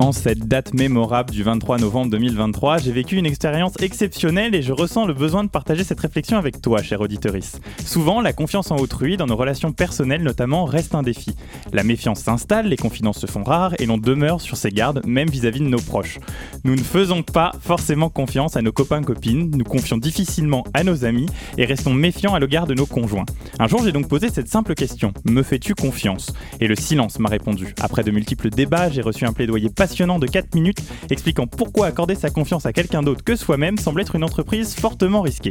[0.00, 4.72] En cette date mémorable du 23 novembre 2023, j'ai vécu une expérience exceptionnelle et je
[4.72, 7.60] ressens le besoin de partager cette réflexion avec toi, cher auditorice.
[7.84, 11.34] Souvent, la confiance en autrui, dans nos relations personnelles notamment, reste un défi.
[11.72, 15.28] La méfiance s'installe, les confidences se font rares et l'on demeure sur ses gardes, même
[15.28, 16.18] vis-à-vis de nos proches.
[16.64, 21.26] Nous ne faisons pas forcément confiance à nos copains-copines, nous confions difficilement à nos amis
[21.56, 23.26] et restons méfiants à l'égard de nos conjoints.
[23.58, 26.32] Un jour, j'ai donc posé cette simple question Me fais-tu confiance?
[26.60, 27.74] Et le silence m'a répondu.
[27.80, 30.78] Après de multiples débats, j'ai reçu un plaidoyer passionnant de 4 minutes
[31.10, 35.20] expliquant pourquoi accorder sa confiance à quelqu'un d'autre que soi-même semble être une entreprise fortement
[35.20, 35.50] risquée.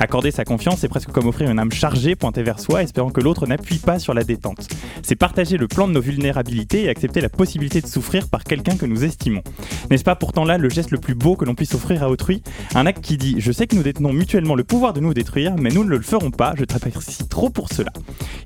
[0.00, 3.20] Accorder sa confiance, c'est presque comme offrir une âme chargée pointée vers soi, espérant que
[3.20, 4.66] l'autre n'appuie pas sur la détente.
[5.04, 8.76] C'est partager le plan de nos vulnérabilités et accepter la possibilité de souffrir par quelqu'un
[8.76, 9.42] que nous estimons.
[9.90, 12.42] N'est-ce pas pourtant là le geste le plus beau que l'on puisse offrir à autrui?
[12.74, 15.54] Un acte qui dit Je sais que nous détenons mutuellement le pouvoir de nous détruire,
[15.56, 17.92] mais nous ne le ferons pas, je t'apprécie trop pour cela.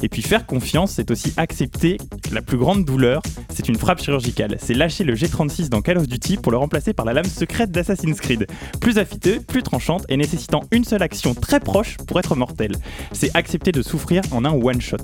[0.03, 1.97] Et puis faire confiance, c'est aussi accepter
[2.33, 4.59] la plus grande douleur, c'est une frappe chirurgicale.
[4.61, 7.71] C'est lâcher le G36 dans Call of Duty pour le remplacer par la lame secrète
[7.71, 8.47] d'Assassin's Creed.
[8.81, 12.77] Plus affûtée, plus tranchante et nécessitant une seule action très proche pour être mortelle.
[13.13, 14.97] C'est accepter de souffrir en un one-shot.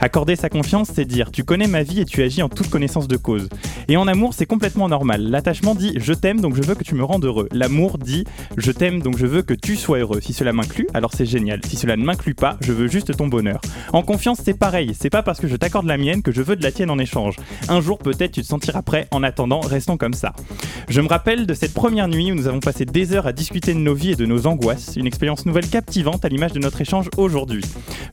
[0.00, 3.08] Accorder sa confiance, c'est dire tu connais ma vie et tu agis en toute connaissance
[3.08, 3.48] de cause.
[3.88, 5.22] Et en amour, c'est complètement normal.
[5.30, 7.48] L'attachement dit je t'aime donc je veux que tu me rendes heureux.
[7.52, 8.24] L'amour dit
[8.56, 10.20] je t'aime donc je veux que tu sois heureux.
[10.20, 11.60] Si cela m'inclut, alors c'est génial.
[11.64, 13.60] Si cela ne m'inclut pas, je veux juste ton bonheur.
[13.92, 14.92] En confiance, c'est pareil.
[14.98, 16.98] C'est pas parce que je t'accorde la mienne que je veux de la tienne en
[16.98, 17.36] échange.
[17.68, 19.06] Un jour, peut-être, tu te sentiras prêt.
[19.10, 20.32] En attendant, restons comme ça.
[20.88, 23.74] Je me rappelle de cette première nuit où nous avons passé des heures à discuter
[23.74, 24.96] de nos vies et de nos angoisses.
[24.96, 27.64] Une expérience nouvelle captivante à l'image de notre échange aujourd'hui.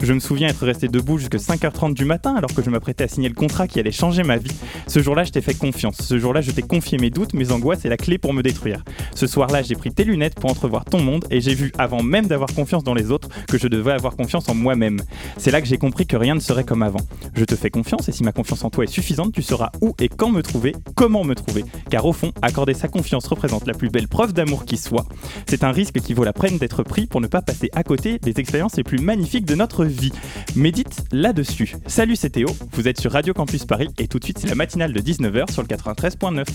[0.01, 3.07] Je me souviens être resté debout jusqu'à 5h30 du matin alors que je m'apprêtais à
[3.07, 4.55] signer le contrat qui allait changer ma vie.
[4.87, 5.97] Ce jour-là, je t'ai fait confiance.
[6.01, 8.83] Ce jour-là, je t'ai confié mes doutes, mes angoisses et la clé pour me détruire.
[9.13, 12.27] Ce soir-là, j'ai pris tes lunettes pour entrevoir ton monde et j'ai vu, avant même
[12.27, 14.99] d'avoir confiance dans les autres, que je devais avoir confiance en moi-même.
[15.37, 17.01] C'est là que j'ai compris que rien ne serait comme avant.
[17.35, 19.93] Je te fais confiance et si ma confiance en toi est suffisante, tu sauras où
[19.99, 21.65] et quand me trouver, comment me trouver.
[21.89, 25.05] Car au fond, accorder sa confiance représente la plus belle preuve d'amour qui soit.
[25.47, 28.19] C'est un risque qui vaut la peine d'être pris pour ne pas passer à côté
[28.19, 30.13] des expériences les plus magnifiques de notre vie.
[30.55, 31.75] Médite là-dessus.
[31.87, 34.55] Salut, c'est Théo, vous êtes sur Radio Campus Paris et tout de suite c'est la
[34.55, 36.45] matinale de 19h sur le 93.9.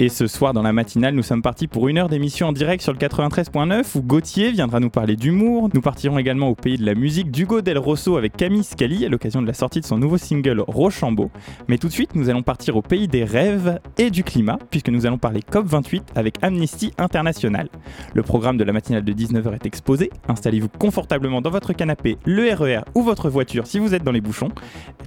[0.00, 2.82] Et ce soir, dans la matinale, nous sommes partis pour une heure d'émission en direct
[2.82, 5.68] sur le 93.9 où Gauthier viendra nous parler d'humour.
[5.74, 9.10] Nous partirons également au pays de la musique d'Hugo Del Rosso avec Camille Scali à
[9.10, 11.30] l'occasion de la sortie de son nouveau single Rochambeau.
[11.68, 14.88] Mais tout de suite, nous allons partir au pays des rêves et du climat puisque
[14.88, 17.68] nous allons parler COP28 avec Amnesty International.
[18.14, 20.10] Le programme de la matinale de 19h est exposé.
[20.26, 24.22] Installez-vous confortablement dans votre canapé, le RER ou votre voiture si vous êtes dans les
[24.22, 24.50] bouchons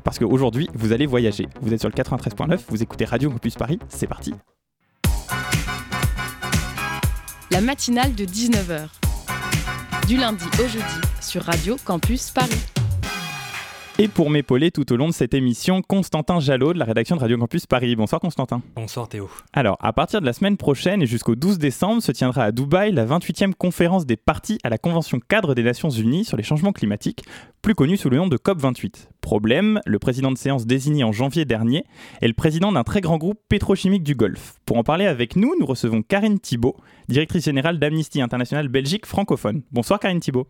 [0.03, 1.47] parce qu'aujourd'hui, vous allez voyager.
[1.61, 4.33] Vous êtes sur le 93.9, vous écoutez Radio Campus Paris, c'est parti.
[7.55, 8.89] La matinale de 19h.
[10.09, 10.83] Du lundi au jeudi
[11.21, 12.74] sur Radio Campus Paris.
[13.97, 17.21] Et pour m'épauler tout au long de cette émission, Constantin Jalot de la rédaction de
[17.21, 17.95] Radio Campus Paris.
[17.95, 18.61] Bonsoir Constantin.
[18.75, 19.29] Bonsoir Théo.
[19.53, 22.91] Alors, à partir de la semaine prochaine et jusqu'au 12 décembre se tiendra à Dubaï
[22.91, 26.73] la 28e conférence des parties à la Convention cadre des Nations Unies sur les changements
[26.73, 27.23] climatiques,
[27.61, 29.07] plus connue sous le nom de COP28.
[29.21, 31.85] Problème, le président de séance désigné en janvier dernier
[32.21, 34.55] est le président d'un très grand groupe pétrochimique du Golfe.
[34.65, 36.75] Pour en parler avec nous, nous recevons Karine Thibault,
[37.07, 39.61] directrice générale d'Amnesty International Belgique francophone.
[39.71, 40.47] Bonsoir Karine Thibault.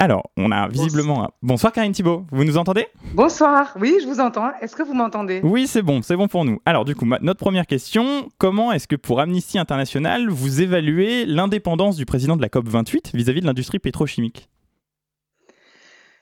[0.00, 1.24] Alors, on a visiblement.
[1.24, 2.86] un- Bonsoir Karine Thibault, vous nous entendez?
[3.14, 4.52] Bonsoir, oui, je vous entends.
[4.60, 5.40] Est-ce que vous m'entendez?
[5.42, 6.60] Oui, c'est bon, c'est bon pour nous.
[6.64, 11.26] Alors, du coup, ma- notre première question comment est-ce que pour Amnesty International, vous évaluez
[11.26, 14.48] l'indépendance du président de la COP28 vis-à-vis de l'industrie pétrochimique?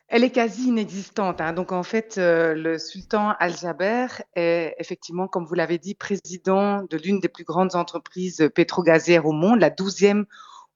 [0.08, 1.43] Elle est quasi inexistante.
[1.43, 1.53] hein.
[1.53, 4.06] Donc en fait, euh, le sultan Al-Jaber
[4.37, 9.32] est effectivement, comme vous l'avez dit, président de l'une des plus grandes entreprises pétrogazières au
[9.32, 10.25] monde, la douzième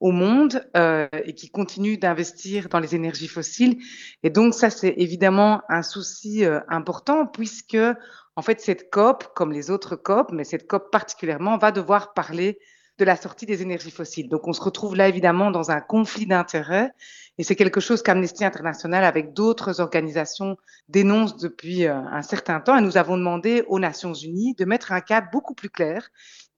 [0.00, 3.78] au monde, euh, et qui continue d'investir dans les énergies fossiles.
[4.22, 7.78] Et donc ça, c'est évidemment un souci euh, important puisque
[8.36, 12.58] en fait cette COP, comme les autres COP, mais cette COP particulièrement, va devoir parler
[12.98, 14.28] de la sortie des énergies fossiles.
[14.28, 16.92] Donc on se retrouve là évidemment dans un conflit d'intérêts
[17.40, 20.58] et c'est quelque chose qu'Amnesty International, avec d'autres organisations,
[20.88, 22.76] dénonce depuis euh, un certain temps.
[22.76, 26.10] Et nous avons demandé aux Nations Unies de mettre un cadre beaucoup plus clair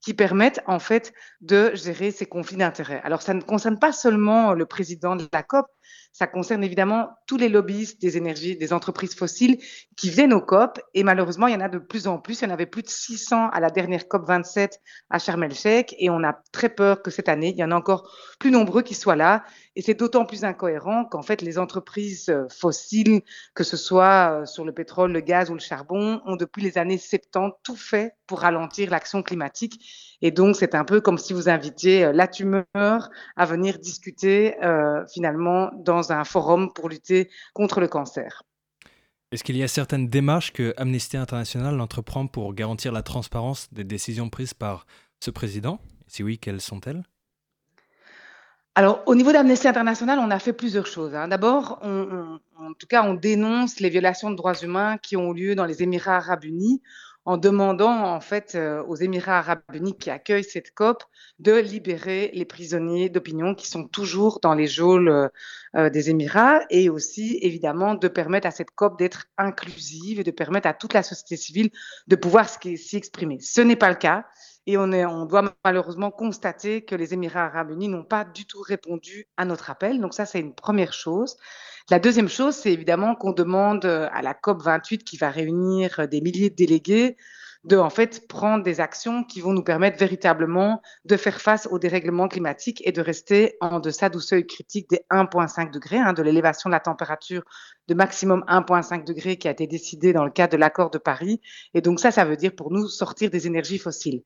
[0.02, 3.00] qui permette en fait de gérer ces conflits d'intérêts.
[3.04, 5.66] Alors ça ne concerne pas seulement le président de la COP,
[6.12, 9.58] ça concerne évidemment tous les lobbyistes des énergies, des entreprises fossiles
[9.96, 10.78] qui viennent aux COP.
[10.92, 12.40] Et malheureusement, il y en a de plus en plus.
[12.40, 14.78] Il y en avait plus de 600 à la dernière COP 27
[15.08, 15.94] à Sharm el-Sheikh.
[15.98, 18.82] Et on a très peur que cette année, il y en a encore plus nombreux
[18.82, 19.42] qui soient là.
[19.74, 23.22] Et c'est d'autant plus incohérent qu'en fait, les entreprises fossiles,
[23.54, 26.76] que ce soit euh, sur le pétrole, le gaz ou le charbon, ont depuis les
[26.76, 30.11] années 70 tout fait pour ralentir l'action climatique.
[30.22, 34.54] Et donc, c'est un peu comme si vous invitiez euh, la tumeur à venir discuter
[35.12, 38.44] finalement dans un forum pour lutter contre le cancer.
[39.32, 43.84] Est-ce qu'il y a certaines démarches que Amnesty International entreprend pour garantir la transparence des
[43.84, 44.86] décisions prises par
[45.20, 45.80] ce président?
[46.06, 47.02] Si oui, quelles sont-elles?
[48.74, 51.14] Alors, au niveau d'Amnesty International, on a fait plusieurs choses.
[51.14, 51.28] Hein.
[51.28, 55.66] D'abord, en tout cas, on dénonce les violations de droits humains qui ont lieu dans
[55.66, 56.80] les Émirats arabes unis
[57.24, 61.04] en demandant en fait euh, aux Émirats arabes unis qui accueillent cette COP
[61.38, 65.28] de libérer les prisonniers d'opinion qui sont toujours dans les geôles euh,
[65.76, 70.30] euh, des Émirats et aussi évidemment de permettre à cette COP d'être inclusive et de
[70.30, 71.70] permettre à toute la société civile
[72.08, 73.38] de pouvoir s'y exprimer.
[73.40, 74.26] Ce n'est pas le cas.
[74.66, 79.26] Et on, doit malheureusement constater que les Émirats arabes unis n'ont pas du tout répondu
[79.36, 80.00] à notre appel.
[80.00, 81.36] Donc ça, c'est une première chose.
[81.90, 86.20] La deuxième chose, c'est évidemment qu'on demande à la COP 28 qui va réunir des
[86.20, 87.16] milliers de délégués
[87.64, 91.78] de en fait prendre des actions qui vont nous permettre véritablement de faire face au
[91.78, 96.22] dérèglement climatique et de rester en deçà du seuil critique des 1,5 degrés, hein, de
[96.22, 97.42] l'élévation de la température
[97.88, 101.40] de maximum 1,5 degrés qui a été décidé dans le cadre de l'accord de Paris.
[101.74, 104.22] Et donc ça, ça veut dire pour nous sortir des énergies fossiles.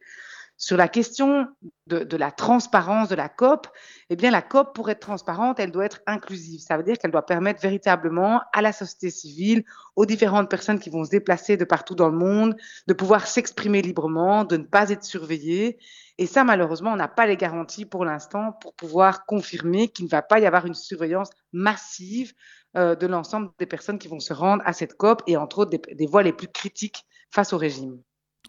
[0.59, 1.49] Sur la question
[1.87, 3.69] de, la transparence de la COP,
[4.09, 6.61] eh bien, la COP, pour être transparente, elle doit être inclusive.
[6.61, 9.65] Ça veut dire qu'elle doit permettre véritablement à la société civile,
[9.97, 12.57] aux différentes personnes qui vont se déplacer de partout dans le monde,
[12.87, 15.79] de pouvoir s'exprimer librement, de ne pas être surveillées.
[16.17, 20.11] Et ça, malheureusement, on n'a pas les garanties pour l'instant pour pouvoir confirmer qu'il ne
[20.11, 22.33] va pas y avoir une surveillance massive
[22.79, 25.71] euh, de l'ensemble des personnes qui vont se rendre à cette COP et entre autres
[25.71, 28.01] des voix les plus critiques face au régime.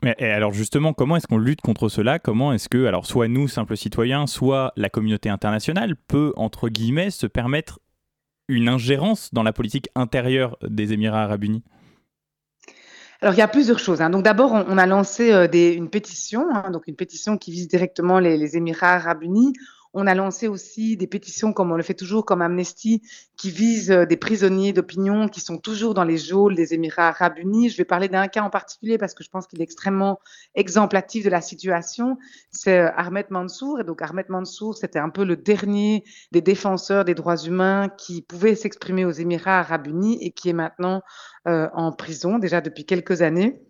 [0.04, 2.20] Et alors justement, comment est-ce qu'on lutte contre cela?
[2.20, 7.10] Comment est-ce que, alors soit nous, simples citoyens, soit la communauté internationale peut, entre guillemets,
[7.10, 7.80] se permettre
[8.48, 11.64] une ingérence dans la politique intérieure des Émirats arabes unis?
[13.22, 14.02] Alors, il y a plusieurs choses.
[14.02, 14.12] Hein.
[14.12, 18.20] Donc, d'abord, on, a lancé euh, une pétition, hein, donc une pétition qui vise directement
[18.20, 19.54] les, les Émirats arabes unis.
[19.94, 23.02] On a lancé aussi des pétitions, comme on le fait toujours, comme Amnesty,
[23.38, 27.38] qui visent euh, des prisonniers d'opinion qui sont toujours dans les geôles des Émirats arabes
[27.38, 27.70] unis.
[27.70, 30.20] Je vais parler d'un cas en particulier parce que je pense qu'il est extrêmement
[30.56, 32.18] exemplatif de la situation.
[32.52, 33.80] C'est euh, Ahmed Mansour.
[33.80, 38.22] Et donc, Ahmed Mansour, c'était un peu le dernier des défenseurs des droits humains qui
[38.22, 41.02] pouvait s'exprimer aux Émirats arabes unis et qui est maintenant
[41.48, 43.67] euh, en prison déjà depuis quelques années.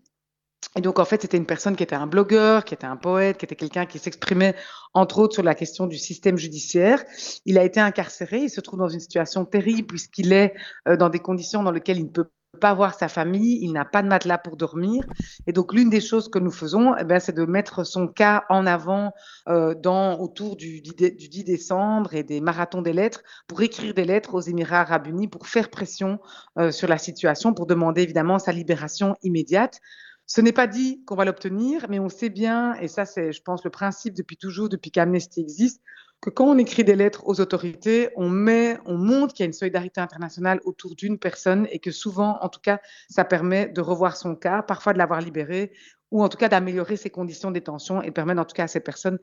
[0.76, 3.38] Et donc, en fait, c'était une personne qui était un blogueur, qui était un poète,
[3.38, 4.56] qui était quelqu'un qui s'exprimait,
[4.94, 7.04] entre autres, sur la question du système judiciaire.
[7.46, 8.40] Il a été incarcéré.
[8.40, 10.54] Il se trouve dans une situation terrible puisqu'il est
[10.88, 13.86] euh, dans des conditions dans lesquelles il ne peut pas voir sa famille, il n'a
[13.86, 15.04] pas de matelas pour dormir.
[15.46, 18.46] Et donc, l'une des choses que nous faisons, eh ben, c'est de mettre son cas
[18.50, 19.14] en avant
[19.48, 24.06] euh, dans, autour du, du, 10 décembre et des marathons des lettres pour écrire des
[24.06, 26.20] lettres aux Émirats arabes unis, pour faire pression
[26.58, 29.80] euh, sur la situation, pour demander évidemment sa libération immédiate.
[30.28, 33.42] Ce n'est pas dit qu'on va l'obtenir, mais on sait bien, et ça c'est, je
[33.42, 35.82] pense, le principe depuis toujours, depuis qu'Amnesty existe,
[36.20, 39.48] que quand on écrit des lettres aux autorités, on met, on montre qu'il y a
[39.48, 43.82] une solidarité internationale autour d'une personne et que souvent, en tout cas, ça permet de
[43.82, 45.72] revoir son cas, parfois de l'avoir libéré,
[46.12, 48.68] ou en tout cas d'améliorer ses conditions de détention et permettre en tout cas à
[48.68, 49.20] cette personne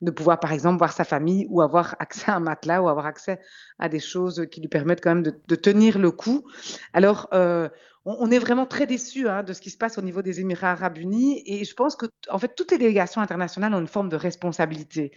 [0.00, 3.06] de pouvoir, par exemple, voir sa famille ou avoir accès à un matelas ou avoir
[3.06, 3.40] accès
[3.78, 6.44] à des choses qui lui permettent quand même de, tenir le coup.
[6.92, 7.68] Alors, euh,
[8.04, 10.72] on, est vraiment très déçus hein, de ce qui se passe au niveau des Émirats
[10.72, 14.08] arabes unis et je pense que en fait toutes les délégations internationales ont une forme
[14.08, 15.12] de responsabilité.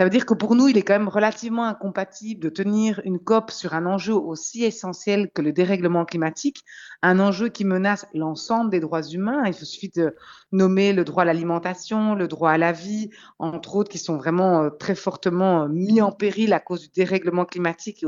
[0.00, 3.18] Ça veut dire que pour nous, il est quand même relativement incompatible de tenir une
[3.18, 6.64] COP sur un enjeu aussi essentiel que le dérèglement climatique,
[7.02, 9.42] un enjeu qui menace l'ensemble des droits humains.
[9.46, 10.14] Il suffit de
[10.52, 14.62] nommer le droit à l'alimentation, le droit à la vie, entre autres, qui sont vraiment
[14.62, 18.04] euh, très fortement euh, mis en péril à cause du dérèglement climatique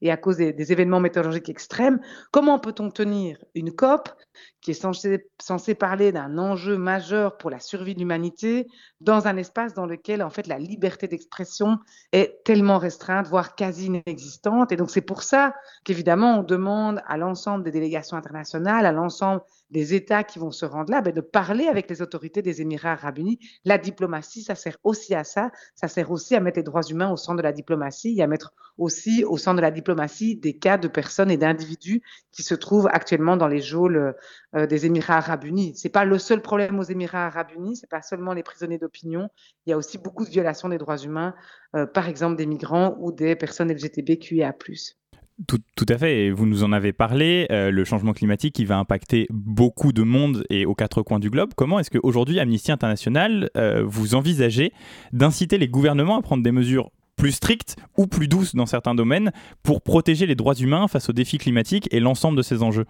[0.00, 2.00] et, à cause des événements météorologiques extrêmes.
[2.30, 4.08] Comment peut-on tenir une COP
[4.60, 8.66] qui est censée, parler d'un enjeu majeur pour la survie de l'humanité
[9.00, 11.78] dans un espace dans lequel en fait la liberté d'expression
[12.12, 14.72] est tellement restreinte, voire quasi inexistante.
[14.72, 19.42] Et donc c'est pour ça qu'évidemment on demande à l'ensemble des délégations internationales, à l'ensemble
[19.70, 22.92] des États qui vont se rendre là, ben, de parler avec les autorités des Émirats
[22.92, 23.38] arabes unis.
[23.64, 25.50] La diplomatie, ça sert aussi à ça.
[25.74, 28.26] Ça sert aussi à mettre les droits humains au centre de la diplomatie et à
[28.26, 32.54] mettre aussi au centre de la diplomatie des cas de personnes et d'individus qui se
[32.54, 34.14] trouvent actuellement dans les geôles
[34.54, 35.72] euh, des Émirats arabes unis.
[35.76, 37.76] C'est pas le seul problème aux Émirats arabes unis.
[37.76, 39.30] C'est pas seulement les prisonniers d'opinion.
[39.66, 41.34] Il y a aussi beaucoup de violations des droits humains,
[41.74, 44.54] euh, par exemple des migrants ou des personnes LGTBQIA+.
[45.46, 48.78] Tout, à fait, et vous nous en avez parlé, euh, le changement climatique qui va
[48.78, 51.52] impacter beaucoup de monde et aux quatre coins du globe.
[51.54, 54.72] Comment est-ce qu'aujourd'hui, Amnesty International, euh, vous envisagez
[55.12, 59.30] d'inciter les gouvernements à prendre des mesures plus strictes ou plus douces dans certains domaines
[59.62, 62.86] pour protéger les droits humains face aux défis climatiques et l'ensemble de ces enjeux?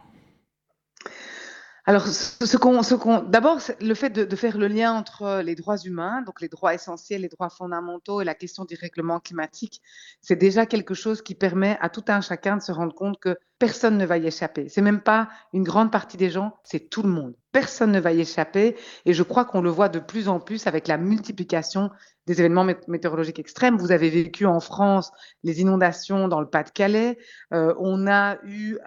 [1.88, 5.78] Alors, ce qu'on, ce qu'on, d'abord, le fait de, faire le lien entre les droits
[5.78, 9.80] humains, donc les droits essentiels, les droits fondamentaux et la question du règlement climatique,
[10.20, 13.38] c'est déjà quelque chose qui permet à tout un chacun de se rendre compte que
[13.58, 14.68] personne ne va y échapper.
[14.68, 17.34] C'est même pas une grande partie des gens, c'est tout le monde.
[17.52, 18.76] Personne ne va y échapper.
[19.06, 21.90] Et je crois qu'on le voit de plus en plus avec la multiplication
[22.26, 23.78] des événements météorologiques extrêmes.
[23.78, 25.10] Vous avez vécu en France
[25.42, 27.18] les inondations dans le Pas-de-Calais.
[27.54, 28.78] Euh, on a eu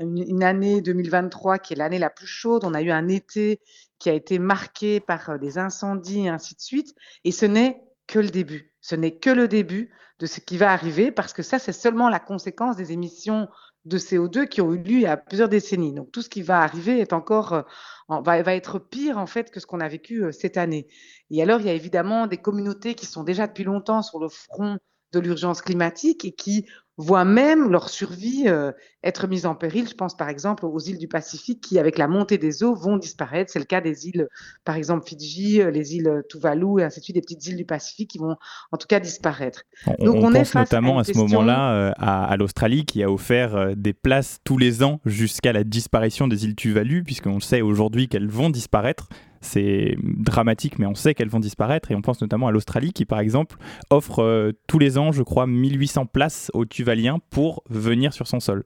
[0.00, 2.64] une année 2023 qui est l'année la plus chaude.
[2.64, 3.60] On a eu un été
[4.00, 6.94] qui a été marqué par euh, des incendies et ainsi de suite.
[7.24, 8.72] Et ce n'est que le début.
[8.80, 12.08] Ce n'est que le début de ce qui va arriver parce que ça, c'est seulement
[12.08, 13.48] la conséquence des émissions
[13.88, 15.92] de CO2 qui ont eu lieu il y a plusieurs décennies.
[15.92, 17.62] Donc tout ce qui va arriver est encore euh,
[18.08, 20.88] va, va, être pire en fait que ce qu'on a vécu euh, cette année.
[21.30, 24.28] Et alors il y a évidemment des communautés qui sont déjà depuis longtemps sur le
[24.28, 24.78] front
[25.12, 26.66] de l'urgence climatique et qui
[26.98, 28.72] voient même leur survie euh,
[29.04, 29.88] être mise en péril.
[29.88, 32.96] Je pense par exemple aux îles du Pacifique qui, avec la montée des eaux, vont
[32.96, 33.52] disparaître.
[33.52, 34.28] C'est le cas des îles,
[34.64, 37.64] par exemple Fidji, euh, les îles Tuvalu et ainsi de suite, des petites îles du
[37.64, 38.36] Pacifique qui vont
[38.72, 39.62] en tout cas disparaître.
[39.86, 43.92] On, Donc on, pense notamment à, ce moment-là euh, à, l'Australie qui a offert des
[43.92, 48.50] places tous les ans jusqu'à la disparition des îles Tuvalu, puisqu'on sait aujourd'hui qu'elles vont
[48.50, 49.08] disparaître
[49.40, 51.90] c'est dramatique, mais on sait qu'elles vont disparaître.
[51.90, 53.56] Et on pense notamment à l'Australie qui, par exemple,
[53.90, 58.40] offre euh, tous les ans, je crois, 1800 places aux Tuvaliens pour venir sur son
[58.40, 58.64] sol.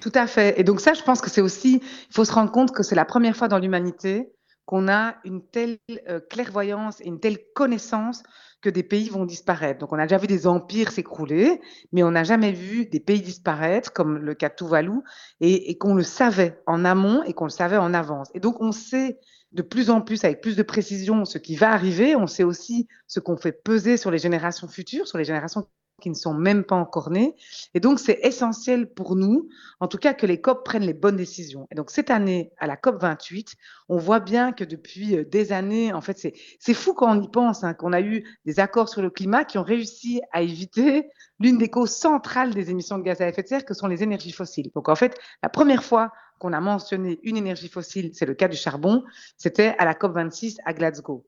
[0.00, 0.58] Tout à fait.
[0.58, 2.96] Et donc ça, je pense que c'est aussi, il faut se rendre compte que c'est
[2.96, 4.32] la première fois dans l'humanité
[4.64, 8.22] qu'on a une telle euh, clairvoyance et une telle connaissance
[8.62, 9.80] que des pays vont disparaître.
[9.80, 11.60] Donc on a déjà vu des empires s'écrouler,
[11.92, 15.00] mais on n'a jamais vu des pays disparaître, comme le cas Tuvalu,
[15.40, 18.28] et, et qu'on le savait en amont et qu'on le savait en avance.
[18.34, 19.18] Et donc on sait
[19.52, 22.16] de plus en plus, avec plus de précision, ce qui va arriver.
[22.16, 25.66] On sait aussi ce qu'on fait peser sur les générations futures, sur les générations
[26.02, 27.36] qui ne sont même pas encore nés.
[27.74, 29.48] Et donc, c'est essentiel pour nous,
[29.80, 31.68] en tout cas, que les COP prennent les bonnes décisions.
[31.70, 33.54] Et donc, cette année, à la COP 28,
[33.88, 36.18] on voit bien que depuis euh, des années, en fait,
[36.58, 39.44] c'est fou quand on y pense, hein, qu'on a eu des accords sur le climat
[39.44, 43.42] qui ont réussi à éviter l'une des causes centrales des émissions de gaz à effet
[43.42, 44.70] de serre, que sont les énergies fossiles.
[44.74, 48.48] Donc, en fait, la première fois qu'on a mentionné une énergie fossile, c'est le cas
[48.48, 49.04] du charbon,
[49.36, 51.24] c'était à la COP 26 à Glasgow.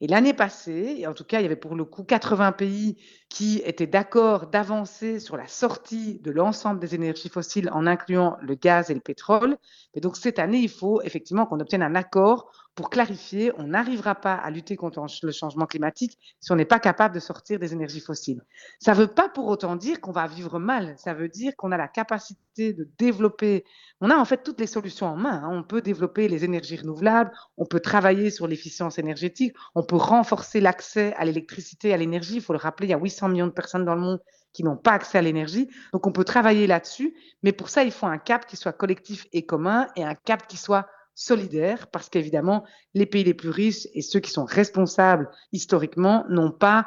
[0.00, 2.96] Et l'année passée, et en tout cas, il y avait pour le coup 80 pays
[3.28, 8.54] qui étaient d'accord d'avancer sur la sortie de l'ensemble des énergies fossiles en incluant le
[8.54, 9.58] gaz et le pétrole.
[9.94, 14.14] Et donc cette année, il faut effectivement qu'on obtienne un accord pour clarifier, on n'arrivera
[14.14, 17.72] pas à lutter contre le changement climatique si on n'est pas capable de sortir des
[17.72, 18.40] énergies fossiles.
[18.78, 21.72] Ça ne veut pas pour autant dire qu'on va vivre mal, ça veut dire qu'on
[21.72, 23.64] a la capacité de développer,
[24.00, 25.42] on a en fait toutes les solutions en main.
[25.42, 25.50] Hein.
[25.50, 30.60] On peut développer les énergies renouvelables, on peut travailler sur l'efficience énergétique, on peut renforcer
[30.60, 32.36] l'accès à l'électricité, à l'énergie.
[32.36, 34.20] Il faut le rappeler, il y a 800 millions de personnes dans le monde
[34.52, 35.68] qui n'ont pas accès à l'énergie.
[35.92, 39.26] Donc on peut travailler là-dessus, mais pour ça, il faut un cap qui soit collectif
[39.32, 43.88] et commun et un cap qui soit solidaire, parce qu'évidemment, les pays les plus riches
[43.92, 46.86] et ceux qui sont responsables historiquement n'ont pas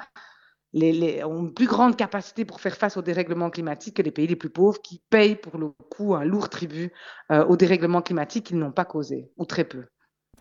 [0.73, 4.27] les, ont une plus grande capacité pour faire face au dérèglement climatique que les pays
[4.27, 6.93] les plus pauvres qui payent pour le coup un lourd tribut
[7.31, 9.83] euh, au dérèglement climatique qu'ils n'ont pas causé, ou très peu.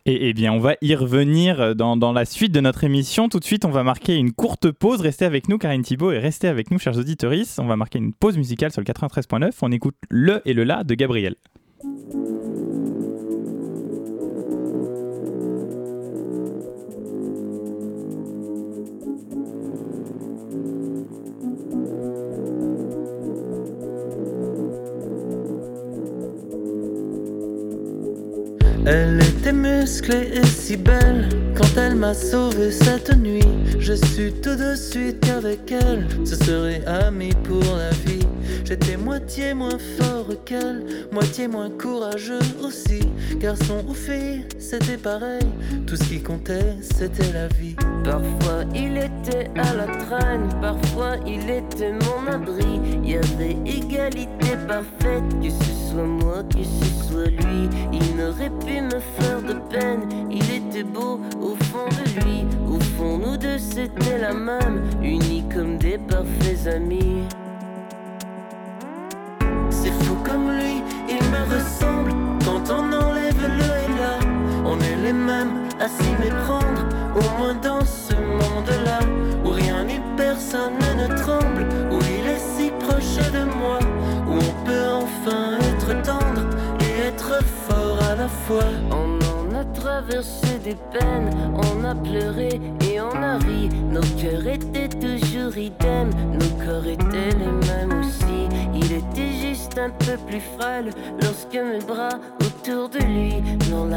[0.06, 3.28] Et eh bien, on va y revenir dans, la suite de notre émission.
[3.28, 5.02] Tout de suite, on va marquer une courte pause.
[5.02, 7.32] Restez avec nous, Karine Thibault, et restez avec nous, chers auditeurs.
[7.58, 9.52] On va marquer une pause musicale sur le 93.9.
[9.60, 11.36] On écoute Le et le La de Gabriel.
[29.52, 33.46] Musclée et si belle quand elle m'a sauvé cette nuit.
[33.78, 38.29] Je suis tout de suite avec elle, ce serait ami pour la vie.
[38.64, 43.00] J'étais moitié moins fort qu'elle, moitié moins courageux aussi.
[43.38, 45.46] Garçon ou fille, c'était pareil,
[45.86, 47.74] tout ce qui comptait c'était la vie.
[48.04, 52.80] Parfois il était à la traîne, parfois il était mon abri.
[53.02, 57.68] Il y avait égalité parfaite, que ce soit moi, que ce soit lui.
[57.92, 62.44] Il n'aurait pu me faire de peine, il était beau au fond de lui.
[62.68, 67.24] Au fond, nous deux c'était la même, unis comme des parfaits amis.
[75.12, 79.00] même à s'y méprendre, au moins dans ce monde-là,
[79.44, 83.78] où rien ni personne ne tremble, où il est si proche de moi,
[84.28, 86.42] où on peut enfin être tendre
[86.80, 88.70] et être fort à la fois.
[88.90, 94.46] On en a traversé des peines, on a pleuré et on a ri, nos cœurs
[94.46, 100.42] étaient toujours idem, nos corps étaient les mêmes aussi, il était juste un peu plus
[100.58, 100.90] frêle
[101.22, 102.18] lorsque mes bras
[102.60, 103.34] autour de lui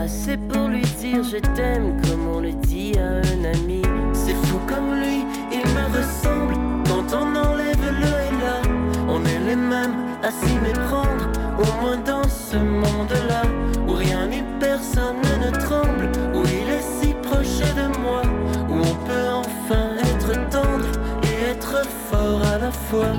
[0.08, 3.82] c'est pour lui dire je t'aime comme on le dit à un ami.
[4.14, 6.56] C'est fou comme lui, il me ressemble
[6.88, 8.62] quand on enlève le et là.
[9.08, 13.44] On est les mêmes à s'y méprendre, au moins dans ce monde-là
[13.88, 18.24] où rien ni personne ne tremble, où il est si proche de moi,
[18.70, 20.92] où on peut enfin être tendre
[21.24, 23.14] et être fort à la fois.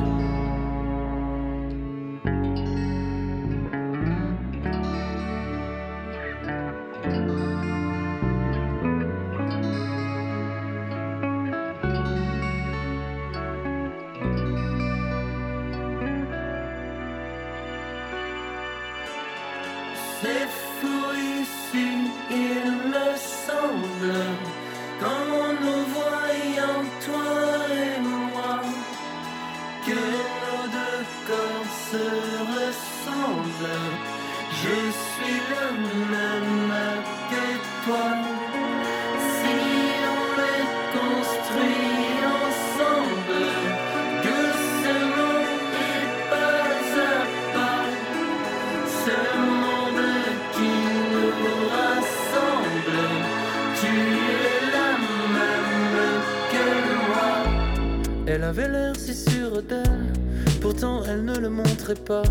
[58.56, 60.12] Avait l'air si sûre d'elle,
[60.60, 62.22] pourtant elle ne le montrait pas.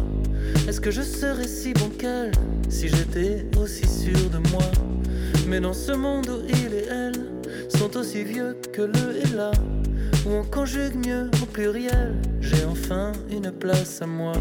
[0.69, 2.31] Est-ce que je serais si bon qu'elle
[2.69, 4.63] si j'étais aussi sûr de moi?
[5.47, 7.25] Mais dans ce monde où il et elle
[7.67, 9.51] sont aussi vieux que le et là,
[10.25, 14.33] où on conjugue mieux au pluriel, j'ai enfin une place à moi.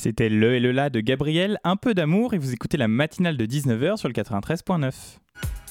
[0.00, 3.36] C'était le et le la de Gabriel, un peu d'amour et vous écoutez la matinale
[3.36, 4.92] de 19h sur le 93.9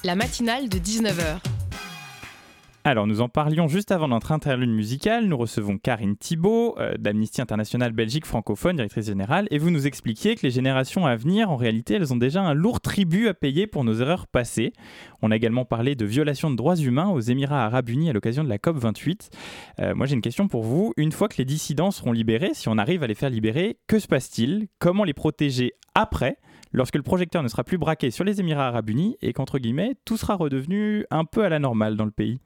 [0.04, 1.59] la matinale de 19h.
[2.90, 5.28] Alors, nous en parlions juste avant notre interlude musicale.
[5.28, 10.34] Nous recevons Karine Thibault euh, d'Amnesty International Belgique francophone, directrice générale, et vous nous expliquiez
[10.34, 13.68] que les générations à venir, en réalité, elles ont déjà un lourd tribut à payer
[13.68, 14.74] pour nos erreurs passées.
[15.22, 18.44] On a également parlé de violation de droits humains aux Émirats arabes unis à l'occasion
[18.44, 19.30] de la COP 28.
[19.82, 20.92] Euh, moi, j'ai une question pour vous.
[20.98, 24.00] Une fois que les dissidents seront libérés, si on arrive à les faire libérer, que
[24.00, 24.66] se passe-t-il?
[24.80, 26.38] Comment les protéger après
[26.74, 29.94] lorsque le projecteur ne sera plus braqué sur les Émirats arabes unis et qu'entre guillemets,
[30.06, 32.40] tout sera redevenu un peu à la normale dans le pays?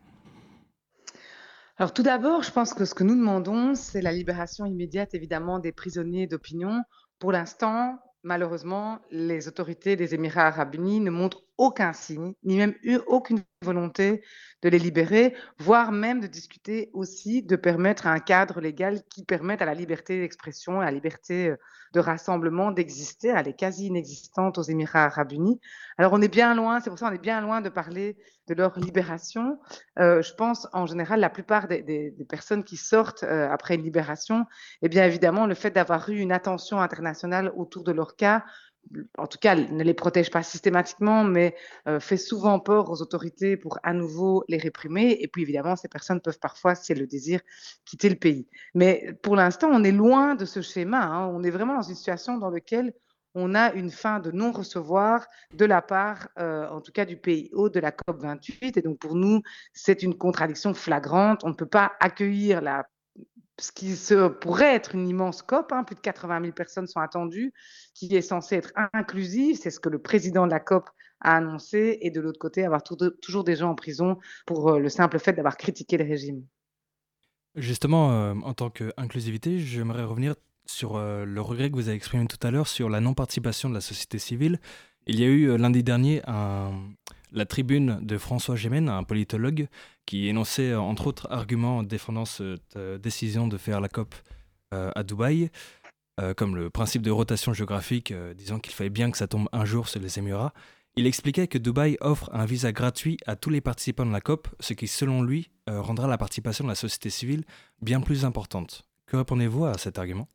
[1.83, 5.59] Alors tout d'abord, je pense que ce que nous demandons, c'est la libération immédiate évidemment
[5.59, 6.81] des prisonniers d'opinion.
[7.19, 12.73] Pour l'instant, malheureusement, les autorités des Émirats arabes unis ne montrent aucun signe, ni même
[12.83, 14.23] eu aucune volonté
[14.61, 19.61] de les libérer, voire même de discuter aussi de permettre un cadre légal qui permette
[19.61, 21.57] à la liberté d'expression à la liberté euh,
[21.93, 23.33] de rassemblement d'exister.
[23.35, 25.59] Elle est quasi inexistante aux Émirats arabes unis.
[25.97, 28.15] Alors on est bien loin, c'est pour ça qu'on est bien loin de parler
[28.47, 29.59] de leur libération.
[29.99, 34.45] Euh, je pense en général la plupart des, personnes qui sortent euh, après une libération,
[34.81, 38.43] eh bien évidemment le fait d'avoir eu une attention internationale autour de leur cas
[39.17, 41.55] en tout cas, ne les protège pas systématiquement, mais
[41.87, 45.17] euh, fait souvent peur aux autorités pour à nouveau les réprimer.
[45.19, 47.41] Et puis, évidemment, ces personnes peuvent parfois, si elles le désirent,
[47.85, 48.47] quitter le pays.
[48.75, 51.01] Mais pour l'instant, on est loin de ce schéma.
[51.01, 51.27] Hein.
[51.27, 52.93] On est vraiment dans une situation dans laquelle
[53.35, 57.19] on a une fin de non-recevoir de la part, euh, en tout cas, du
[57.53, 58.77] haut de la COP28.
[58.77, 59.41] Et donc, pour nous,
[59.73, 61.43] c'est une contradiction flagrante.
[61.43, 62.85] On ne peut pas accueillir la
[63.59, 63.95] ce qui
[64.41, 67.53] pourrait être une immense COP, hein, plus de 80 000 personnes sont attendues,
[67.93, 70.89] qui est censée être inclusive, c'est ce que le président de la COP
[71.21, 74.89] a annoncé, et de l'autre côté, avoir toujours des gens en prison pour euh, le
[74.89, 76.43] simple fait d'avoir critiqué le régime.
[77.55, 82.25] Justement, euh, en tant qu'inclusivité, j'aimerais revenir sur euh, le regret que vous avez exprimé
[82.27, 84.59] tout à l'heure sur la non-participation de la société civile.
[85.07, 86.21] Il y a eu lundi dernier
[87.33, 89.67] la tribune de François Gémen, un politologue,
[90.05, 94.15] qui énonçait euh, entre autres arguments défendant cette euh, décision de faire la COP
[94.73, 95.49] euh, à Dubaï,
[96.37, 99.89] comme le principe de rotation géographique, disant qu'il fallait bien que ça tombe un jour
[99.89, 100.53] sur les Émirats.
[100.95, 104.47] Il expliquait que Dubaï offre un visa gratuit à tous les participants de la COP,
[104.59, 107.43] ce qui, selon lui, rendra la participation de la société civile
[107.81, 108.83] bien plus importante.
[109.07, 110.27] Que répondez-vous à cet argument?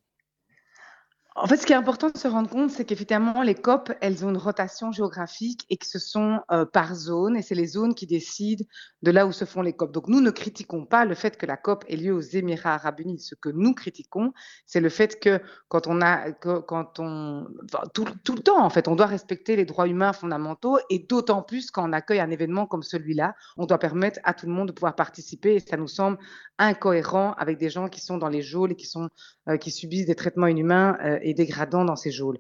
[1.41, 4.25] En fait, ce qui est important de se rendre compte, c'est qu'effectivement, les COP, elles
[4.25, 7.95] ont une rotation géographique et que ce sont euh, par zone, et c'est les zones
[7.95, 8.65] qui décident
[9.03, 9.93] de là où se font les COP.
[9.93, 13.01] Donc, nous ne critiquons pas le fait que la COP ait lieu aux Émirats arabes
[13.01, 13.21] unis.
[13.21, 14.33] Ce que nous critiquons,
[14.67, 17.47] c'est le fait que quand on a, quand on,
[17.95, 21.71] tout, le temps, en fait, on doit respecter les droits humains fondamentaux, et d'autant plus
[21.71, 24.73] quand on accueille un événement comme celui-là, on doit permettre à tout le monde de
[24.73, 26.19] pouvoir participer, et ça nous semble
[26.59, 29.09] incohérent avec des gens qui sont dans les geôles et qui, sont,
[29.49, 32.39] euh, qui subissent des traitements inhumains euh, et dégradants dans ces geôles.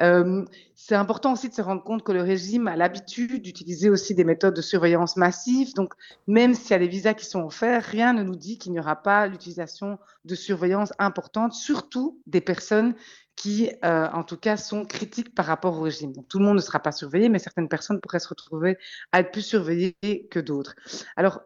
[0.00, 4.14] Euh, c'est important aussi de se rendre compte que le régime a l'habitude d'utiliser aussi
[4.14, 5.74] des méthodes de surveillance massive.
[5.74, 5.94] Donc,
[6.26, 8.80] même s'il y a des visas qui sont offerts, rien ne nous dit qu'il n'y
[8.80, 12.94] aura pas l'utilisation de surveillance importante, surtout des personnes
[13.40, 16.12] qui, euh, en tout cas, sont critiques par rapport au régime.
[16.28, 18.76] Tout le monde ne sera pas surveillé, mais certaines personnes pourraient se retrouver
[19.12, 20.76] à être plus surveillées que d'autres.
[21.16, 21.40] Alors,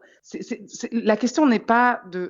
[0.91, 2.27] la question n'est pas de,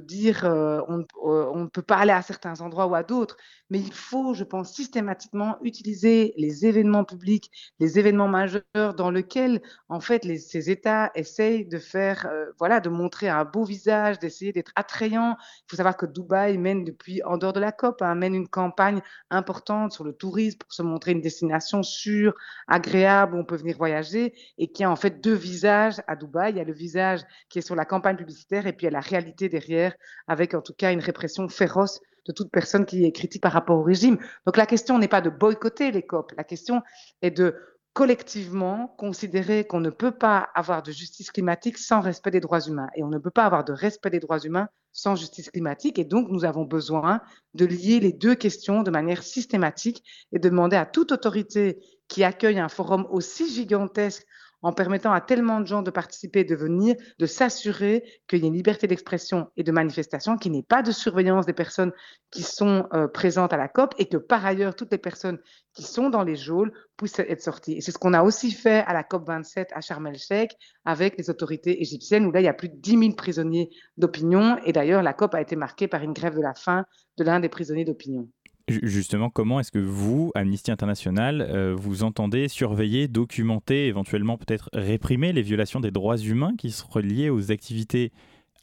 [0.00, 3.36] dire euh, euh, on, ne peut pas aller à certains endroits ou à d'autres,
[3.70, 9.62] mais il faut, je pense, systématiquement utiliser les événements publics, les événements majeurs dans lesquels,
[9.88, 14.52] en fait, ces États essayent de faire, euh, voilà, de montrer un beau visage, d'essayer
[14.52, 15.36] d'être attrayant.
[15.38, 18.48] Il faut savoir que Dubaï mène depuis, en dehors de la COP, hein, mène une
[18.48, 22.34] campagne importante sur le tourisme pour se montrer une destination sûre,
[22.68, 26.52] agréable, où on peut venir voyager, et qui a en fait deux visages à Dubaï.
[26.52, 28.94] Il y a le visage qui est sur la campagne publicitaire et puis il y
[28.94, 29.94] a la réalité derrière
[30.26, 33.78] avec en tout cas une répression féroce de toute personne qui est critique par rapport
[33.78, 34.18] au régime.
[34.46, 36.82] Donc la question n'est pas de boycotter les COP, la question
[37.22, 37.54] est de
[37.96, 42.90] collectivement considérer qu'on ne peut pas avoir de justice climatique sans respect des droits humains.
[42.94, 45.98] Et on ne peut pas avoir de respect des droits humains sans justice climatique.
[45.98, 47.22] Et donc nous avons besoin
[47.54, 52.22] de lier les deux questions de manière systématique et de demander à toute autorité qui
[52.22, 54.26] accueille un forum aussi gigantesque
[54.62, 58.48] en permettant à tellement de gens de participer, de venir, de s'assurer qu'il y ait
[58.48, 61.92] une liberté d'expression et de manifestation, qu'il n'y ait pas de surveillance des personnes
[62.30, 65.38] qui sont euh, présentes à la COP et que par ailleurs, toutes les personnes
[65.74, 67.74] qui sont dans les geôles puissent être sorties.
[67.74, 70.52] Et c'est ce qu'on a aussi fait à la COP 27 à Sharm el-Sheikh
[70.84, 74.58] avec les autorités égyptiennes, où là, il y a plus de 10 000 prisonniers d'opinion.
[74.64, 76.86] Et d'ailleurs, la COP a été marquée par une grève de la faim
[77.18, 78.28] de l'un des prisonniers d'opinion.
[78.68, 85.32] Justement, comment est-ce que vous, Amnesty International, euh, vous entendez surveiller, documenter, éventuellement peut-être réprimer
[85.32, 88.12] les violations des droits humains qui sont liées aux activités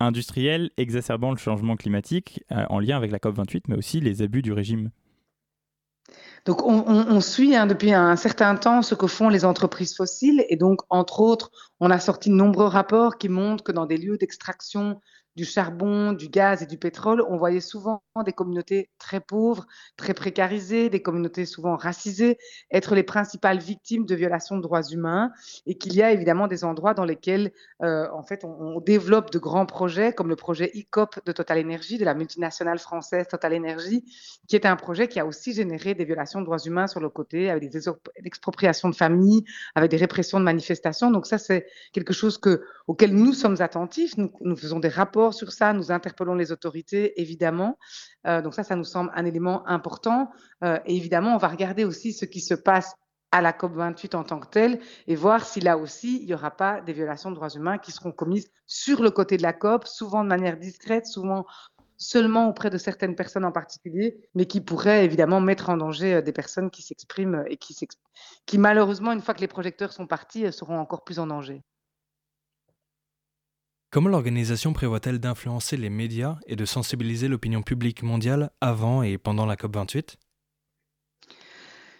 [0.01, 4.41] industrielles exacerbant le changement climatique euh, en lien avec la COP28, mais aussi les abus
[4.41, 4.89] du régime?
[6.45, 10.43] Donc, on, suit hein, depuis un certain temps ce que font les entreprises fossiles.
[10.49, 13.95] Et donc, entre autres, on a sorti de nombreux rapports qui montrent que dans des
[13.95, 14.99] lieux d'extraction
[15.35, 19.65] du charbon, du gaz et du pétrole, on voyait souvent des communautés très pauvres,
[19.97, 22.37] très précarisées, des communautés souvent racisées,
[22.71, 25.31] être les principales victimes de violations de droits humains,
[25.65, 29.39] et qu'il y a évidemment des endroits dans lesquels, euh, en fait, on, développe de
[29.39, 34.03] grands projets, comme le projet ICOP de Total Energy, de la multinationale française Total Energy,
[34.47, 37.09] qui est un projet qui a aussi généré des violations de droits humains sur le
[37.09, 39.43] côté, avec des expropriations de familles,
[39.75, 41.11] avec des répressions de manifestations.
[41.11, 44.13] Donc ça, c'est quelque chose que, auquel nous sommes attentifs.
[44.17, 47.77] nous faisons des rapports sur ça, nous interpellons les autorités, évidemment.
[48.27, 50.29] Euh, donc ça, ça nous semble un élément important.
[50.63, 52.93] Euh, et évidemment, on va regarder aussi ce qui se passe
[53.31, 56.51] à la COP28 en tant que telle et voir si là aussi, il n'y aura
[56.51, 59.87] pas des violations de droits humains qui seront commises sur le côté de la COP,
[59.87, 61.45] souvent de manière discrète, souvent
[61.97, 66.21] seulement auprès de certaines personnes en particulier, mais qui pourraient évidemment mettre en danger euh,
[66.21, 70.77] des personnes qui s'expriment et qui malheureusement, une fois que les projecteurs sont partis, seront
[70.77, 71.63] encore plus en danger.
[73.93, 79.45] Comment l'organisation prévoit-elle d'influencer les médias et de sensibiliser l'opinion publique mondiale avant et pendant
[79.45, 80.15] la COP28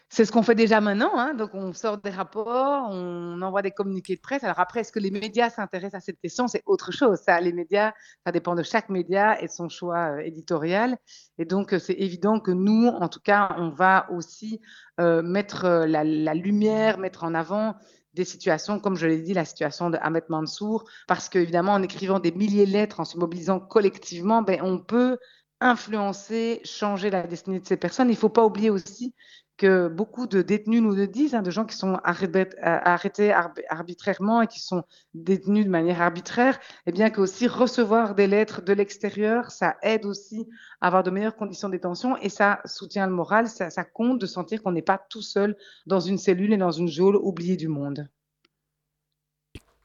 [0.09, 1.17] c'est ce qu'on fait déjà maintenant.
[1.17, 1.33] Hein.
[1.33, 4.43] Donc, on sort des rapports, on envoie des communiqués de presse.
[4.43, 6.47] Alors après, est-ce que les médias s'intéressent à cette question?
[6.47, 7.17] C'est autre chose.
[7.17, 10.97] Ça, les médias, ça dépend de chaque média et de son choix euh, éditorial.
[11.39, 14.61] Et donc, euh, c'est évident que nous, en tout cas, on va aussi
[14.99, 17.73] euh, mettre la, la, lumière, mettre en avant
[18.13, 22.19] des situations, comme je l'ai dit, la situation de Ahmed Mansour, parce qu'évidemment, en écrivant
[22.19, 25.17] des milliers de lettres, en se mobilisant collectivement, ben, on peut
[25.61, 28.09] influencer, changer la destinée de ces personnes.
[28.09, 29.13] Il ne faut pas oublier aussi
[29.57, 33.31] que beaucoup de détenus nous le disent, hein, de gens qui sont arrêtés
[33.69, 38.27] arbitrairement et qui sont détenus de manière arbitraire, et eh bien que aussi recevoir des
[38.27, 40.47] lettres de l'extérieur, ça aide aussi
[40.81, 44.25] à avoir de meilleures conditions de détention et ça soutient le moral, ça, compte de
[44.25, 47.67] sentir qu'on n'est pas tout seul dans une cellule et dans une geôle oubliée du
[47.67, 48.09] monde.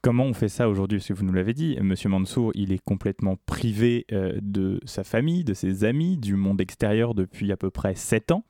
[0.01, 0.99] Comment on fait ça aujourd'hui?
[0.99, 5.03] Parce que vous nous l'avez dit, Monsieur Mansour, il est complètement privé euh, de sa
[5.03, 8.45] famille, de ses amis, du monde extérieur depuis à peu près 7 ans.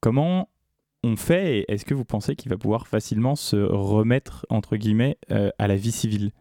[0.00, 0.48] Comment
[1.02, 5.18] on fait et est-ce que vous pensez qu'il va pouvoir facilement se remettre, entre guillemets,
[5.30, 6.32] euh, à la vie civile?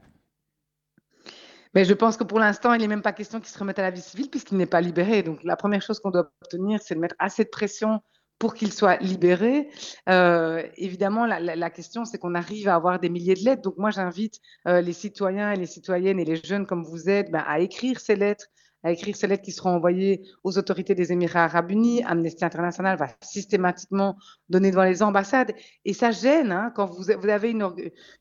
[1.74, 3.82] Mais je pense que pour l'instant, il n'est même pas question qu'il se remette à
[3.82, 5.24] la vie civile puisqu'il n'est pas libéré.
[5.24, 8.02] Donc la première chose qu'on doit obtenir, c'est de mettre assez de pression
[8.40, 9.70] pour qu'il soit libéré.
[10.10, 13.62] Euh, évidemment, la, question, c'est qu'on arrive à avoir des milliers de lettres.
[13.62, 17.30] Donc moi, j'invite euh, les citoyens et les citoyennes et les jeunes comme vous êtes
[17.32, 18.48] ben, à écrire ces lettres
[18.86, 22.04] à écrire ces lettres qui seront envoyées aux autorités des Émirats arabes unis.
[22.04, 24.16] Amnesty International va systématiquement
[24.48, 25.56] donner devant les ambassades.
[25.86, 27.68] Et ça gêne hein, quand vous, avez une,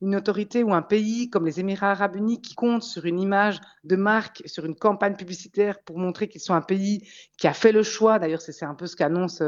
[0.00, 3.60] une, autorité ou un pays comme les Émirats arabes unis qui compte sur une image
[3.84, 7.72] de marque, sur une campagne publicitaire pour montrer qu'ils sont un pays qui a fait
[7.72, 8.18] le choix.
[8.18, 9.42] D'ailleurs, c'est un peu ce qu'annonce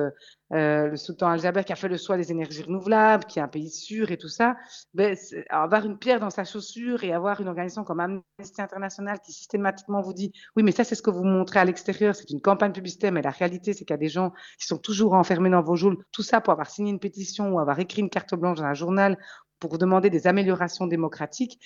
[0.52, 3.48] euh, le sultan Al-Jaber qui a fait le choix des énergies renouvelables, qui est un
[3.48, 4.56] pays sûr et tout ça,
[4.94, 5.16] ben,
[5.50, 10.00] avoir une pierre dans sa chaussure et avoir une organisation comme Amnesty International qui systématiquement
[10.00, 12.72] vous dit oui, mais ça, c'est ce que vous montrez à l'extérieur, c'est une campagne
[12.72, 15.62] publicitaire, mais la réalité, c'est qu'il y a des gens qui sont toujours enfermés dans
[15.62, 18.58] vos geôles, tout ça pour avoir signé une pétition ou avoir écrit une carte blanche
[18.58, 19.18] dans un journal
[19.58, 21.58] pour demander des améliorations démocratiques,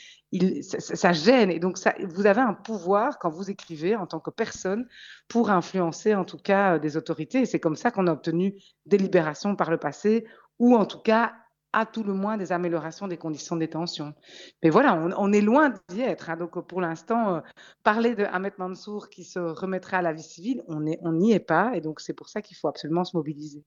[0.63, 1.51] ça, gêne.
[1.51, 4.87] Et donc, vous avez un pouvoir, quand vous écrivez, en tant que personne,
[5.29, 7.41] pour influencer, en tout cas, des autorités.
[7.41, 8.55] Et c'est comme ça qu'on a obtenu
[8.87, 10.27] des libérations par le passé,
[10.59, 11.35] ou en tout cas,
[11.73, 14.15] à tout le moins, des améliorations des conditions de détention.
[14.63, 16.31] Mais voilà, on, est loin d'y être.
[16.31, 16.37] Hein.
[16.37, 17.41] Donc, pour l'instant, euh,
[17.83, 21.73] parler de Ahmed Mansour qui se remettrait à la vie civile, on n'y est pas.
[21.75, 23.65] Et donc, c'est pour ça qu'il faut absolument se mobiliser.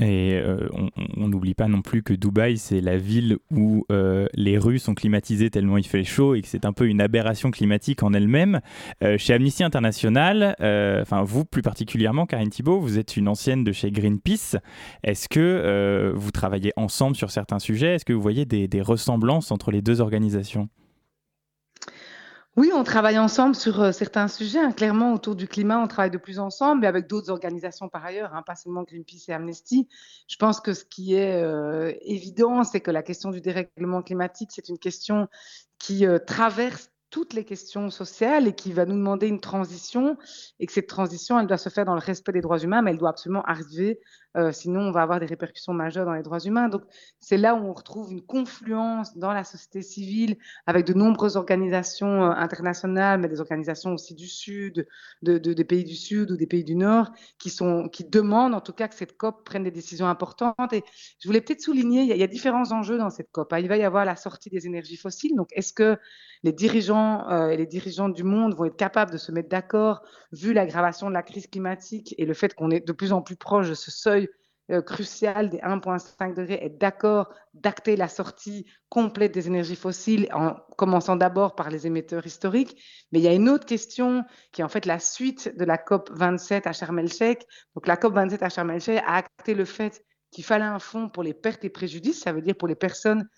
[0.00, 0.68] Et euh,
[1.16, 4.94] on n'oublie pas non plus que Dubaï, c'est la ville où euh, les rues sont
[4.94, 8.60] climatisées tellement il fait chaud et que c'est un peu une aberration climatique en elle-même.
[9.04, 10.56] Euh, chez Amnesty International,
[11.02, 14.56] enfin vous plus particulièrement, Karine Thibault, vous êtes une ancienne de chez Greenpeace.
[15.04, 17.96] Est-ce que vous travaillez ensemble sur certains sujets?
[17.96, 20.68] Est-ce que vous voyez des ressemblances entre les deux organisations?
[22.60, 24.58] Oui, on travaille ensemble sur euh, certains sujets.
[24.58, 24.72] Hein.
[24.72, 28.34] Clairement, autour du climat, on travaille de plus ensemble, mais avec d'autres organisations par ailleurs,
[28.34, 29.88] hein, pas seulement Greenpeace et Amnesty.
[30.28, 34.50] Je pense que ce qui est euh, évident, c'est que la question du dérèglement climatique,
[34.52, 35.26] c'est une question
[35.78, 40.18] qui euh, traverse toutes les questions sociales et qui va nous demander une transition
[40.58, 42.90] et que cette transition, elle doit se faire dans le respect des droits humains, mais
[42.90, 44.00] elle doit absolument arriver,
[44.36, 46.68] euh, sinon on va avoir des répercussions majeures dans les droits humains.
[46.68, 46.82] Donc
[47.18, 52.24] c'est là où on retrouve une confluence dans la société civile avec de nombreuses organisations
[52.24, 54.86] euh, internationales, mais des organisations aussi du Sud,
[55.22, 58.54] de, de, des pays du Sud ou des pays du Nord, qui, sont, qui demandent
[58.54, 60.72] en tout cas que cette COP prenne des décisions importantes.
[60.72, 60.84] Et
[61.18, 63.52] je voulais peut-être souligner, il y, a, il y, a, différents enjeux dans cette COP.
[63.52, 63.58] Hein.
[63.58, 65.34] Il va y avoir la sortie des énergies fossiles.
[65.36, 65.98] Donc est-ce que
[66.42, 70.02] les dirigeants euh, et les dirigeants du monde vont être capables de se mettre d'accord,
[70.32, 73.36] vu l'aggravation de la crise climatique et le fait qu'on est de plus en plus
[73.36, 74.19] proche de ce seuil
[74.70, 80.54] euh, crucial des 1,5 degrés, être d'accord d'acter la sortie complète des énergies fossiles, en
[80.76, 82.80] commençant d'abord par les émetteurs historiques.
[83.12, 85.78] Mais il y a une autre question qui est en fait la suite de la
[85.78, 87.46] COP 27 à Sharm el-Sheikh.
[87.74, 91.08] Donc la COP 27 à Sharm el-Sheikh a acté le fait qu'il fallait un fonds
[91.08, 93.28] pour les pertes et préjudices, ça veut dire pour les personnes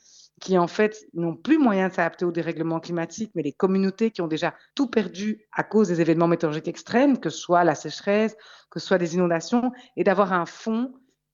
[0.40, 4.22] qui en fait n'ont plus moyen de s'adapter au dérèglement climatique, mais les communautés qui
[4.22, 8.36] ont déjà tout perdu à cause des événements météorologiques extrêmes, que ce soit la sécheresse,
[8.70, 10.92] que ce soit des inondations, et d'avoir un fonds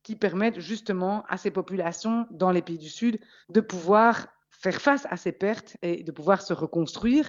[0.09, 5.07] qui permette justement à ces populations dans les pays du Sud de pouvoir faire face
[5.11, 7.29] à ces pertes et de pouvoir se reconstruire.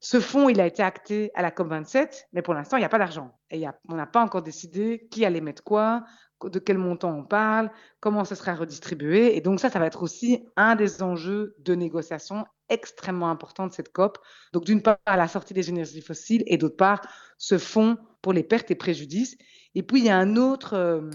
[0.00, 2.88] Ce fonds, il a été acté à la COP27, mais pour l'instant, il n'y a
[2.88, 3.38] pas d'argent.
[3.50, 6.06] Et on n'a pas encore décidé qui allait mettre quoi,
[6.42, 9.36] de quel montant on parle, comment ce sera redistribué.
[9.36, 13.72] Et donc ça, ça va être aussi un des enjeux de négociation extrêmement important de
[13.74, 14.16] cette COP.
[14.54, 17.02] Donc d'une part, la sortie des énergies fossiles et d'autre part,
[17.36, 19.36] ce fonds pour les pertes et préjudices.
[19.74, 20.72] Et puis, il y a un autre...
[20.72, 21.10] Euh,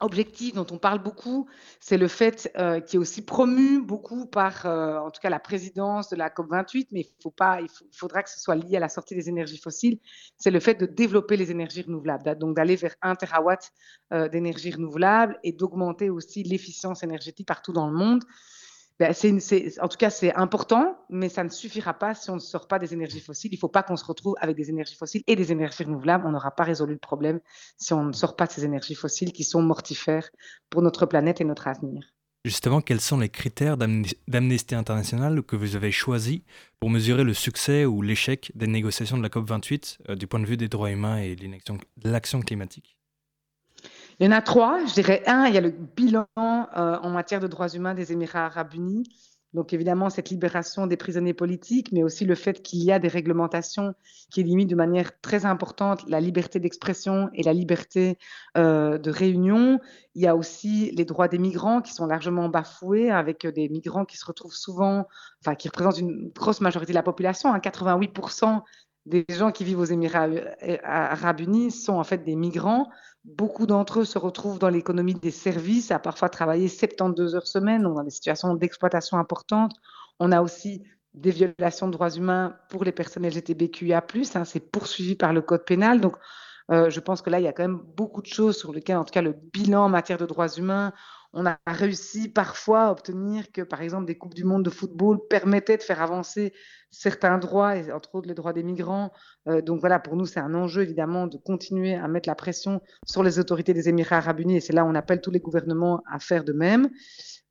[0.00, 1.48] objectif dont on parle beaucoup,
[1.80, 5.38] c'est le fait euh, qui est aussi promu beaucoup par, euh, en tout cas, la
[5.38, 8.80] présidence de la COP28, mais il, faut pas, il, faudra que ce soit lié à
[8.80, 9.98] la sortie des énergies fossiles,
[10.36, 13.70] c'est le fait de développer les énergies renouvelables, donc d'aller vers 1 terawatt
[14.12, 18.24] euh, d'énergie renouvelable et d'augmenter aussi l'efficience énergétique partout dans le monde.
[19.00, 19.12] Ben,
[19.80, 22.78] en tout cas, c'est important, mais ça ne suffira pas si on ne sort pas
[22.78, 23.52] des énergies fossiles.
[23.52, 26.26] Il ne faut pas qu'on se retrouve avec des énergies fossiles et des énergies renouvelables.
[26.26, 27.40] On n'aura pas résolu le problème
[27.78, 30.28] si on ne sort pas de ces énergies fossiles qui sont mortifères
[30.70, 32.12] pour notre planète et notre avenir.
[32.44, 36.40] Justement, quels sont les critères d'Amnesty International que vous avez choisis
[36.80, 40.46] pour mesurer le succès ou l'échec des négociations de la COP28 euh, du point de
[40.46, 42.96] vue des droits humains et de l'action climatique?
[44.20, 44.84] Il y en a trois.
[44.86, 46.66] Je dirais un, il y a le bilan euh,
[47.02, 49.04] en matière de droits humains des Émirats arabes unis.
[49.54, 53.08] Donc évidemment, cette libération des prisonniers politiques, mais aussi le fait qu'il y a des
[53.08, 53.94] réglementations
[54.30, 58.18] qui limitent de manière très importante la liberté d'expression et la liberté
[58.56, 59.78] euh, de réunion.
[60.14, 64.06] Il y a aussi les droits des migrants qui sont largement bafoués, avec des migrants
[64.06, 65.06] qui se retrouvent souvent,
[65.40, 68.62] enfin qui représentent une grosse majorité de la population, hein, 88%
[69.06, 72.88] des gens qui vivent aux Émirats euh, arabes unis sont en fait des migrants.
[73.24, 77.82] Beaucoup d'entre eux se retrouvent dans l'économie des services, à parfois travailler 72 heures semaine,
[77.82, 79.72] donc dans des situations d'exploitation importantes.
[80.18, 80.82] On a aussi
[81.14, 85.64] des violations de droits humains pour les personnes LGTBQIA+, hein, c'est poursuivi par le code
[85.64, 86.00] pénal.
[86.00, 86.16] Donc,
[86.70, 88.96] euh, je pense que là, il y a quand même beaucoup de choses sur lesquelles,
[88.96, 90.92] en tout cas, le bilan en matière de droits humains,
[91.32, 95.18] on a réussi parfois à obtenir que, par exemple, des Coupes du Monde de football
[95.28, 96.52] permettaient de faire avancer
[96.90, 99.12] certains droits, et entre autres les droits des migrants.
[99.48, 102.82] Euh, donc voilà, pour nous, c'est un enjeu, évidemment, de continuer à mettre la pression
[103.06, 105.40] sur les autorités des Émirats arabes unis, et c'est là où on appelle tous les
[105.40, 106.90] gouvernements à faire de même.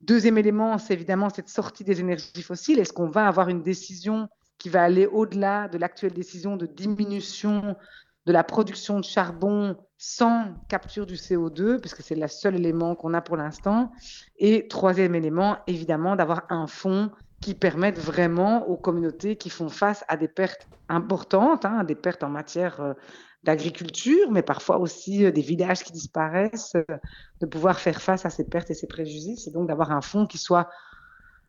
[0.00, 2.78] Deuxième élément, c'est évidemment cette sortie des énergies fossiles.
[2.78, 7.76] Est-ce qu'on va avoir une décision qui va aller au-delà de l'actuelle décision de diminution
[8.26, 13.14] de la production de charbon sans capture du CO2, puisque c'est le seul élément qu'on
[13.14, 13.92] a pour l'instant.
[14.38, 20.04] Et troisième élément, évidemment, d'avoir un fonds qui permette vraiment aux communautés qui font face
[20.08, 22.94] à des pertes importantes, hein, des pertes en matière euh,
[23.42, 26.96] d'agriculture, mais parfois aussi euh, des villages qui disparaissent, euh,
[27.40, 30.26] de pouvoir faire face à ces pertes et ces préjudices, et donc d'avoir un fonds
[30.26, 30.68] qui soit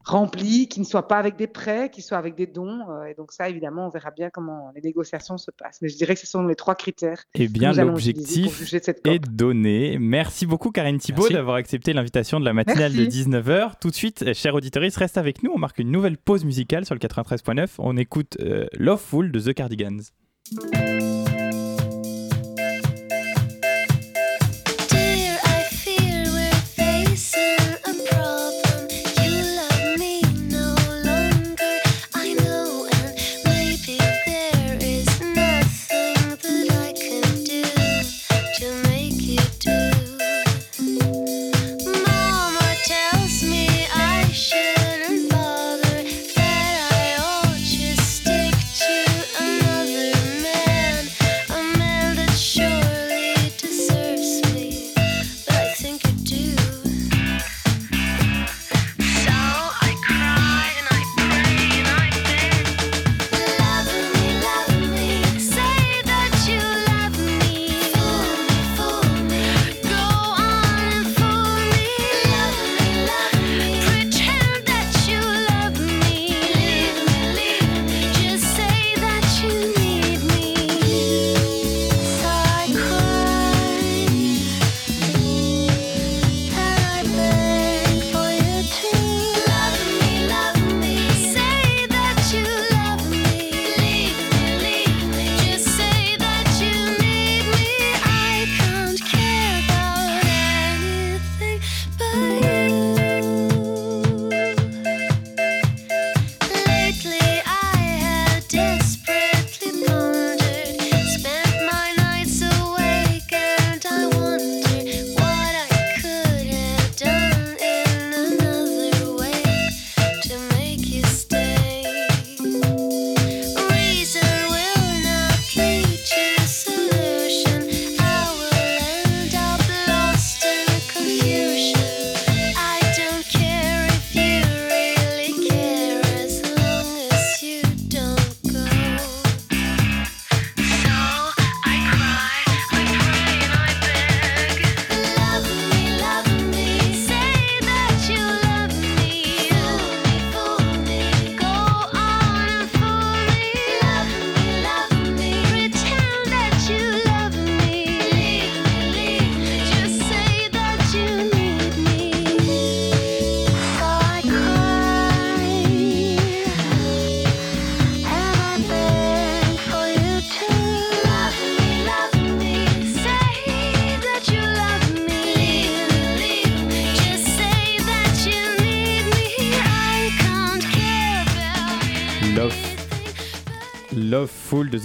[0.04, 2.82] rempli, qui ne soit pas avec des prêts, qui soit avec des dons.
[2.90, 5.80] Euh, et donc ça, évidemment, on verra bien comment les négociations se passent.
[5.82, 7.24] Mais je dirais que ce sont les trois critères.
[7.36, 9.98] Eh bien, l'objectif est donné.
[10.00, 13.74] Merci beaucoup, Karine Thibault, d'avoir accepté l'invitation de la matinale de 19h.
[13.80, 15.52] Tout de suite, chers auditeurs, reste avec nous.
[15.54, 17.76] On marque une nouvelle pause musicale sur le 93.9.
[17.80, 20.02] On écoute euh, Loveful de The Cardigans.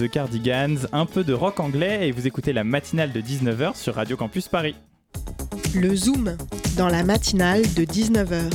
[0.08, 4.16] Cardigans, un peu de rock anglais et vous écoutez la matinale de 19h sur Radio
[4.16, 4.74] Campus Paris.
[5.74, 6.36] Le Zoom,
[6.76, 8.50] dans la matinale de 19h.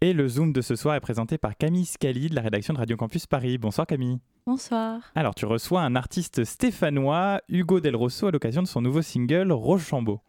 [0.00, 2.78] Et le Zoom de ce soir est présenté par Camille Scali de la rédaction de
[2.78, 3.58] Radio Campus Paris.
[3.58, 4.18] Bonsoir Camille.
[4.46, 5.00] Bonsoir.
[5.14, 9.52] Alors tu reçois un artiste stéphanois, Hugo Del Rosso, à l'occasion de son nouveau single
[9.52, 10.20] Rochambeau.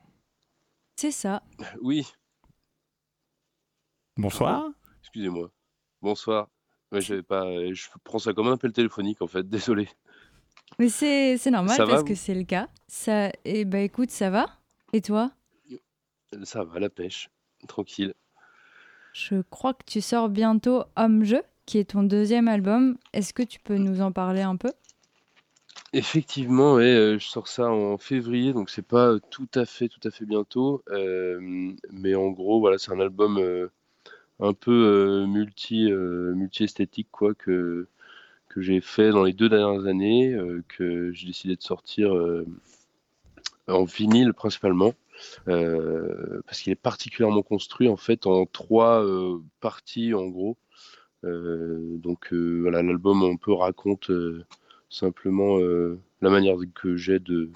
[0.96, 1.44] C'est ça.
[1.82, 2.06] Oui.
[4.18, 4.70] Bonsoir.
[5.02, 5.50] Excusez-moi.
[6.02, 6.50] Bonsoir.
[6.92, 9.88] Ouais, pas, je prends ça comme un appel téléphonique en fait, désolé.
[10.80, 12.70] Mais c'est normal parce que c'est le cas.
[12.88, 14.48] Ça, et eh bah ben, écoute, ça va
[14.94, 15.32] Et toi?
[16.44, 17.30] Ça va, la pêche,
[17.68, 18.14] tranquille.
[19.14, 22.98] Je crois que tu sors bientôt Homme-Jeu, qui est ton deuxième album.
[23.12, 24.72] Est-ce que tu peux nous en parler un peu?
[25.92, 30.00] Effectivement, ouais, euh, je sors ça en février, donc c'est pas tout à fait, tout
[30.08, 30.84] à fait bientôt.
[30.90, 33.70] Euh, mais en gros, voilà, c'est un album euh,
[34.40, 37.88] un peu multi, multi esthétique quoi que
[38.50, 40.38] que j'ai fait dans les deux dernières années,
[40.68, 42.12] que j'ai décidé de sortir
[43.68, 44.94] en vinyle principalement.
[45.46, 49.06] parce qu'il est particulièrement construit en fait en trois
[49.62, 50.58] parties en gros.
[51.24, 54.12] donc voilà, l'album un peu raconte
[54.90, 55.58] simplement
[56.22, 57.52] la manière que j'ai de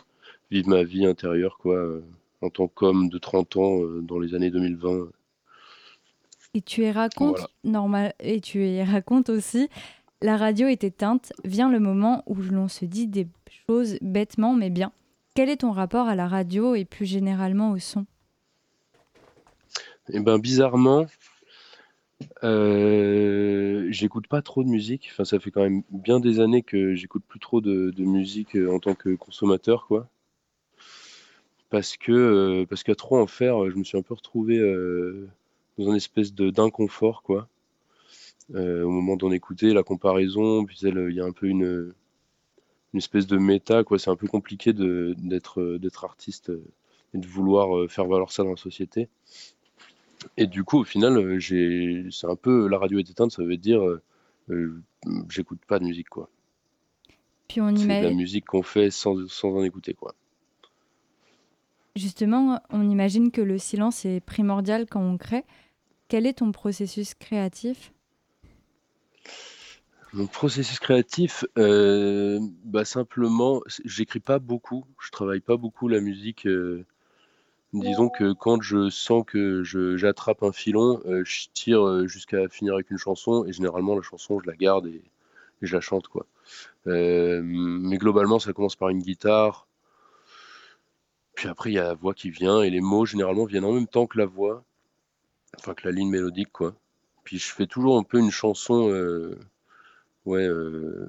[0.51, 1.99] vivre ma vie intérieure quoi,
[2.41, 5.09] en tant qu'homme de 30 ans dans les années 2020.
[6.55, 9.69] Et tu y racontes, normal, et tu y racontes aussi,
[10.23, 13.27] la radio est éteinte, vient le moment où l'on se dit des
[13.67, 14.93] choses bêtement mais bien.
[15.35, 18.05] Quel est ton rapport à la radio et plus généralement au son?
[20.09, 21.07] Eh ben bizarrement,
[22.43, 25.09] euh, j'écoute pas trop de musique.
[25.11, 28.71] Enfin, ça fait quand même bien des années que j'écoute plus trop de, musique euh,
[28.73, 30.07] en tant que consommateur, quoi.
[31.69, 34.57] Parce que euh, parce qu'à trop en faire, je me suis un peu retrouvé
[35.77, 37.49] dans une espèce d'inconfort, quoi.
[38.53, 41.93] Au moment d'en écouter, la comparaison, puis il y a un peu une
[42.93, 43.97] une espèce de méta, quoi.
[43.97, 46.51] C'est un peu compliqué d'être d'être artiste
[47.13, 49.09] et de vouloir faire valoir ça dans la société.
[50.37, 53.43] Et du coup, au final, euh, j'ai, c'est un peu la radio est éteinte, ça
[53.43, 54.01] veut dire euh,
[54.49, 54.81] euh,
[55.29, 56.29] j'écoute pas de musique, quoi.
[57.47, 60.15] Puis on C'est la musique qu'on fait sans, sans en écouter, quoi.
[61.95, 65.43] Justement, on imagine que le silence est primordial quand on crée.
[66.07, 67.93] Quel est ton processus créatif
[70.13, 76.47] Mon processus créatif, euh, bah simplement, j'écris pas beaucoup, je travaille pas beaucoup la musique.
[77.73, 82.75] Disons que quand je sens que j'attrape un filon, euh, je tire euh, jusqu'à finir
[82.75, 85.01] avec une chanson et généralement la chanson je la garde et,
[85.63, 86.05] je la chante.
[86.85, 89.65] Euh, mais globalement ça commence par une guitare,
[91.33, 93.71] puis après il y a la voix qui vient et les mots généralement viennent en
[93.71, 94.63] même temps que la voix,
[95.57, 96.75] enfin que la ligne mélodique quoi.
[97.23, 98.89] Puis je fais toujours un peu une chanson,
[100.25, 100.47] ouais,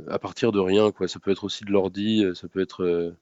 [0.09, 0.93] à partir de rien.
[1.07, 3.15] Ça peut être aussi de l'ordi, ça peut être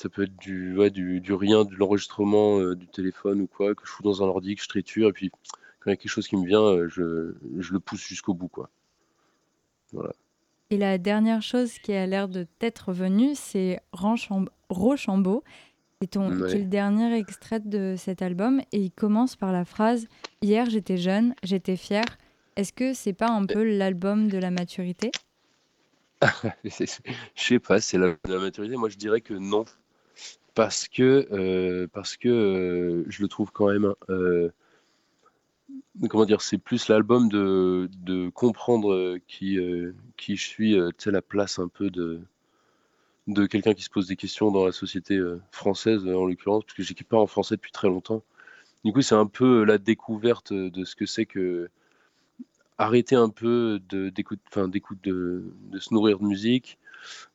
[0.00, 4.02] ça peut être du, rien, de l'enregistrement euh, du téléphone ou quoi, que je fous
[4.02, 5.30] dans un ordi, que je triture, et puis
[5.80, 8.50] quand il y a quelque chose qui me vient, euh, je, le pousse jusqu'au bout.
[9.92, 10.12] Voilà.
[10.70, 15.44] Et la dernière chose qui a l'air de t'être venue, c'est Rochambeau,
[16.02, 20.06] c'est ton, le dernier extrait de cet album, et il commence par la phrase
[20.40, 22.04] Hier j'étais jeune, j'étais fier.
[22.56, 25.10] Est-ce que c'est pas un peu l'album de la maturité?
[26.64, 26.86] Je
[27.36, 28.76] sais pas, c'est la, la maturité.
[28.76, 29.66] Moi je dirais que non
[30.54, 33.92] parce que, euh, parce que euh, je le trouve quand même.
[34.08, 34.48] Euh,
[36.08, 39.58] comment dire, c'est plus l'album de, de comprendre qui,
[40.16, 42.22] qui je suis, tu sais, la place un peu de,
[43.30, 45.20] de quelqu'un qui se pose des questions dans la société
[45.50, 48.22] française, en l'occurrence, parce que j'écris pas en français depuis très longtemps.
[48.84, 51.70] Du coup, c'est un peu la découverte de ce que c'est que
[52.80, 55.44] arrêter un peu d'écoute, enfin, d'écoute de,
[55.78, 56.78] se nourrir de musique,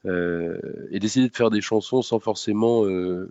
[0.05, 3.29] euh, et d'essayer de faire des chansons sans forcément euh,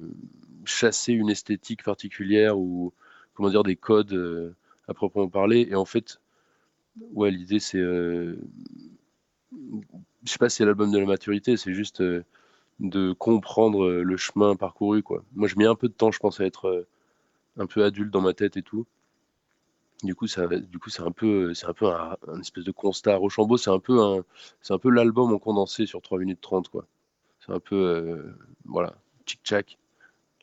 [0.64, 2.92] chasser une esthétique particulière ou
[3.34, 4.54] comment dire des codes euh,
[4.86, 5.66] à proprement parler.
[5.70, 6.20] Et en fait,
[7.14, 8.36] ouais, l'idée c'est, je
[10.24, 12.00] sais pas si c'est l'album de la maturité, c'est juste
[12.80, 15.24] de comprendre le chemin parcouru quoi.
[15.34, 16.86] Moi, je mets un peu de temps, je pense, à être
[17.56, 18.86] un peu adulte dans ma tête et tout.
[20.02, 23.16] Du coup, ça, du coup, c'est un peu, c'est un peu un, espèce de constat.
[23.16, 24.22] Rochambeau, c'est un peu
[24.78, 26.86] peu l'album en condensé sur 3 minutes 30, quoi.
[27.40, 28.94] C'est un peu, euh, voilà,
[29.26, 29.78] tchic-tchac,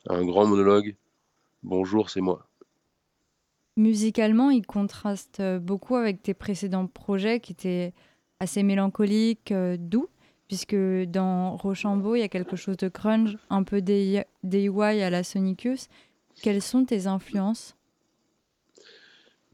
[0.08, 0.96] un grand monologue.
[1.62, 2.46] Bonjour, c'est moi.
[3.76, 7.94] Musicalement, il contraste euh, beaucoup avec tes précédents projets qui étaient
[8.40, 10.08] assez mélancoliques, euh, doux,
[10.52, 10.76] puisque
[11.08, 15.88] dans Rochambeau, il y a quelque chose de grunge, un peu DIY à la Sonicus.
[16.42, 17.74] Quelles sont tes influences?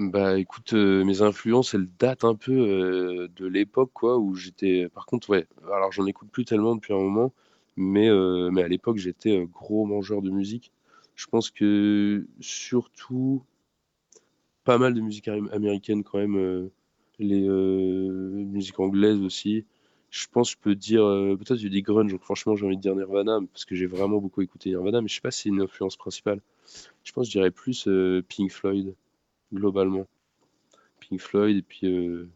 [0.00, 4.88] Bah écoute, euh, mes influences, elles datent un peu euh, de l'époque, quoi, où j'étais.
[4.88, 7.32] Par contre, ouais, alors j'en écoute plus tellement depuis un moment,
[7.76, 10.72] mais, euh, mais à l'époque, j'étais gros mangeur de musique.
[11.14, 13.44] Je pense que surtout,
[14.64, 16.70] pas mal de musique américaine quand même,
[17.20, 19.64] les musiques anglaises aussi.
[20.18, 21.02] Je pense que je peux dire,
[21.38, 24.18] peut-être j'ai des grunge, donc franchement, j'ai envie de dire Nirvana, parce que j'ai vraiment
[24.18, 26.40] beaucoup écouté Nirvana, mais je sais pas si c'est une influence principale.
[27.04, 27.88] Je pense que je dirais plus
[28.28, 28.94] Pink Floyd
[29.52, 30.06] globalement.
[31.00, 31.86] Pink Floyd, et puis.
[31.86, 32.28] Euh,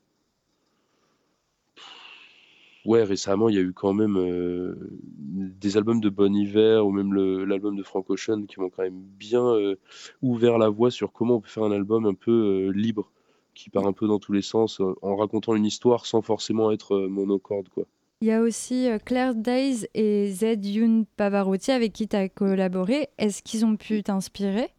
[2.85, 4.75] ouais, récemment, il y a eu quand même euh,
[5.19, 7.15] des albums de Bon Hiver ou même
[7.45, 9.77] l'album de Frank Ocean qui m'ont quand même bien euh,
[10.23, 13.11] ouvert la voie sur comment on peut faire un album un peu libre,
[13.55, 16.99] qui part un peu dans tous les sens, en racontant une histoire sans forcément être
[16.99, 17.85] monocorde, quoi.
[18.21, 23.09] Il y a aussi Claire Days et Z Youn Pavarotti avec qui tu as collaboré.
[23.19, 24.71] Est-ce qu'ils ont pu t'inspirer?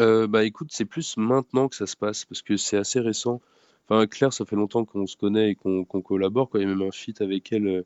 [0.00, 3.40] Euh, bah écoute, c'est plus maintenant que ça se passe parce que c'est assez récent.
[3.88, 6.48] Enfin, Claire, ça fait longtemps qu'on se connaît et qu'on collabore.
[6.48, 6.60] Quoi.
[6.60, 7.82] Il y a même un feat avec elle euh,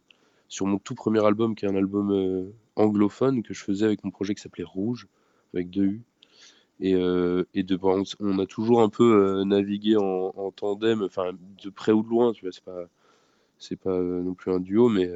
[0.49, 4.05] sur mon tout premier album, qui est un album euh, anglophone que je faisais avec
[4.05, 5.09] mon projet qui s'appelait Rouge,
[5.53, 6.03] avec deux U.
[6.81, 6.93] Et,
[7.55, 11.33] et de, on, on, a toujours un peu navigué en, tandem, enfin
[11.65, 12.53] de près ou de loin, tu vois.
[12.53, 12.85] C'est pas,
[13.59, 15.11] c'est pas non plus un duo, mais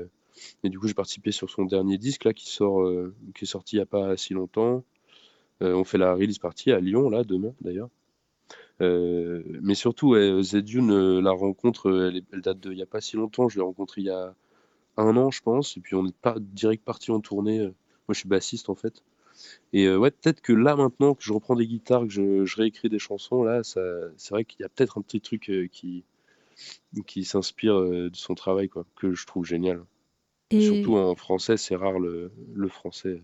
[0.64, 2.88] et du coup j'ai participé sur son dernier disque là qui sort,
[3.34, 4.84] qui est sorti il y a pas si longtemps.
[5.61, 7.90] on fait la release party à Lyon là demain d'ailleurs.
[8.80, 12.86] Euh, mais surtout, Zedune, euh, la rencontre, euh, elle, elle date de il n'y a
[12.86, 13.48] pas si longtemps.
[13.48, 14.34] Je l'ai rencontré il y a
[14.96, 15.76] un an, je pense.
[15.76, 17.61] Et puis on est pas direct parti en tournée.
[17.61, 17.72] Moi,
[18.11, 19.02] je suis bassiste en fait.
[19.72, 22.99] Et ouais, peut-être que là maintenant que je reprends des guitares, que je, réécris des
[22.99, 26.05] chansons, là, c'est vrai qu'il y a peut-être un petit truc qui,
[27.07, 29.82] qui s'inspire de son travail, quoi, que je trouve génial.
[30.51, 30.61] Et...
[30.61, 33.22] Surtout en français, c'est rare le, le français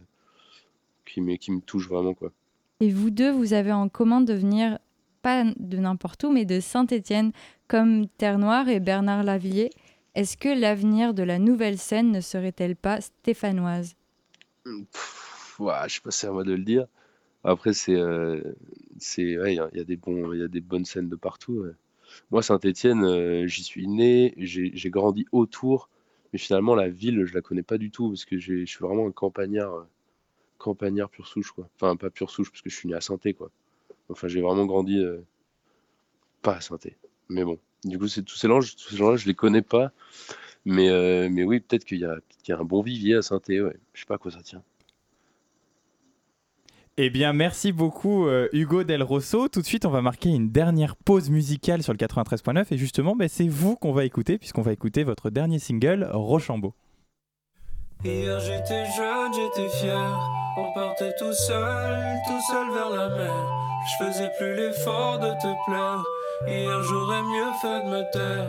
[1.05, 2.33] qui, qui me touche vraiment, quoi.
[2.81, 4.79] Et vous deux, vous avez en commun de venir
[5.23, 7.33] pas de n'importe où, mais de Saint-Étienne,
[7.69, 9.71] comme Terre Noire et Bernard Lavillier.
[10.15, 13.97] Est-ce que l'avenir de la nouvelle scène ne serait-elle pas stéphanoise?
[15.59, 16.87] Ouais, Je sais pas si c'est à moi de le dire.
[17.45, 18.43] Après, c'est, euh,
[18.99, 21.65] c'est, il y, a des y a des bonnes scènes de partout.
[22.31, 25.89] Moi, Saint-Étienne, euh, j'y suis né, j'ai, grandi autour,
[26.33, 29.07] mais finalement la ville, je la connais pas du tout parce que je suis vraiment
[29.07, 29.85] un campagnard, euh,
[30.59, 31.69] campagnard pur souche quoi.
[31.77, 33.51] Enfin, pas pur souche parce que je suis né à saint quoi.
[34.09, 35.21] Enfin, j'ai vraiment grandi euh,
[36.43, 36.97] pas à synthé.
[37.29, 39.93] Mais bon, du coup, tous ces gens-là, tous ces gens-là, je les connais pas.
[40.65, 42.01] Mais, euh, mais oui, peut-être qu'il y,
[42.49, 43.61] y, a un bon vivier à synthé.
[43.61, 43.77] Ouais.
[43.95, 44.63] Je sais pas à quoi ça tient.
[46.99, 49.49] Eh bien, merci beaucoup euh, Hugo Del Rosso.
[49.49, 53.15] Tout de suite, on va marquer une dernière pause musicale sur le 93.9 et justement,
[53.15, 56.73] ben, c'est vous qu'on va écouter puisqu'on va écouter votre dernier single, Rochambeau.
[58.03, 60.19] Hier j'étais jeune, j'étais fier.
[60.57, 63.47] On partait tout seul, tout seul vers la mer.
[63.85, 66.03] Je faisais plus l'effort de te plaire.
[66.47, 68.49] Hier j'aurais mieux fait de me taire.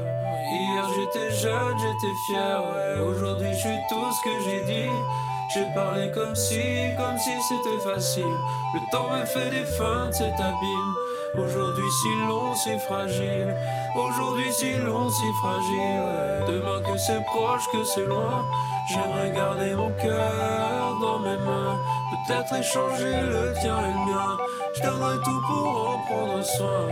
[0.54, 2.64] Hier j'étais jeune, j'étais fier.
[2.64, 4.90] Ouais, aujourd'hui je suis tout ce que j'ai dit.
[5.50, 6.60] J'ai parlé comme si,
[6.98, 8.38] comme si c'était facile.
[8.74, 10.94] Le temps me fait des feintes, c'est abîme.
[11.38, 13.56] Aujourd'hui si long, si fragile.
[13.96, 16.46] Aujourd'hui si long, si fragile.
[16.48, 18.46] Demain que c'est proche, que c'est loin.
[18.90, 21.80] J'aimerais garder mon cœur dans mes mains.
[22.12, 24.38] Peut-être échanger le tien et le mien.
[24.76, 26.88] Je donnerai tout pour en prendre soin.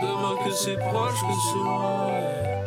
[0.00, 2.57] Demain que c'est proche, que c'est loin.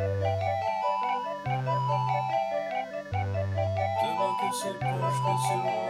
[4.54, 5.88] C'est proche, que c'est loin.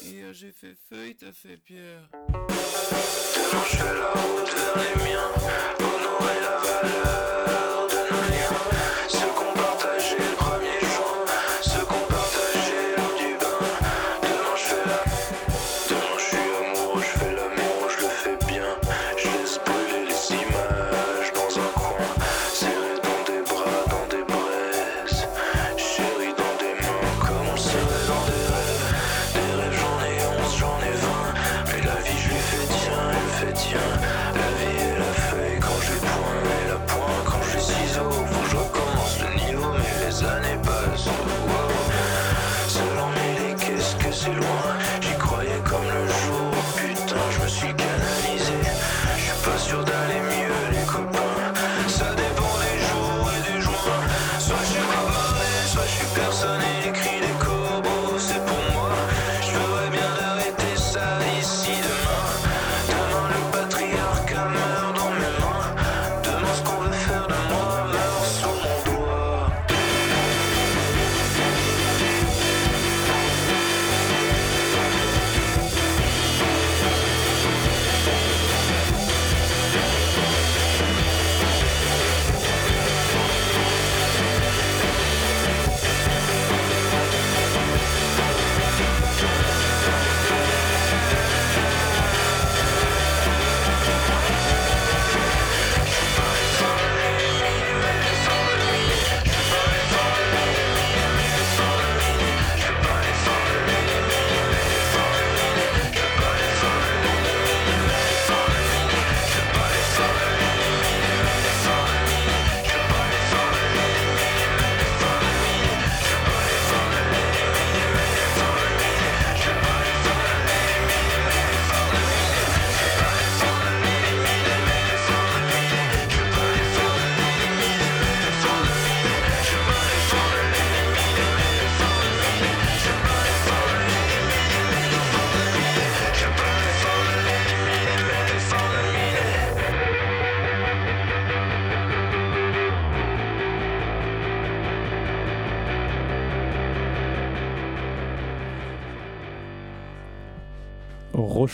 [0.00, 2.08] Hier j'ai fait feuille, t'as fait pierre.
[2.12, 5.32] Demain je la route vers les miens.
[5.80, 7.33] Honorer la valeur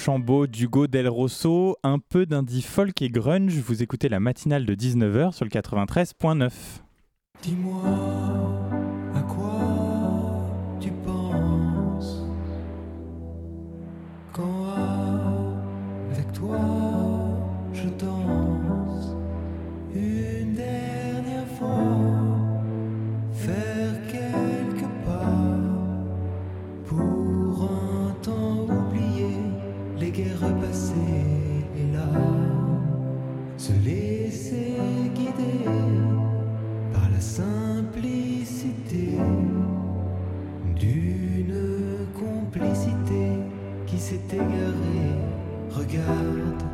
[0.00, 3.58] Rochambeau, Dugo, Del Rosso, un peu d'indie folk et grunge.
[3.58, 6.50] Vous écoutez la matinale de 19h sur le 93.9.
[7.42, 8.59] Dis-moi
[44.10, 45.14] s'est égarée.
[45.70, 46.69] Regarde.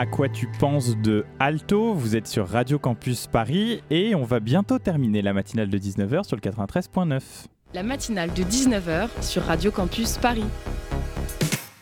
[0.00, 1.92] À quoi tu penses de Alto?
[1.92, 6.22] Vous êtes sur Radio Campus Paris et on va bientôt terminer la matinale de 19h
[6.22, 7.20] sur le 93.9.
[7.74, 10.44] La matinale de 19h sur Radio Campus Paris.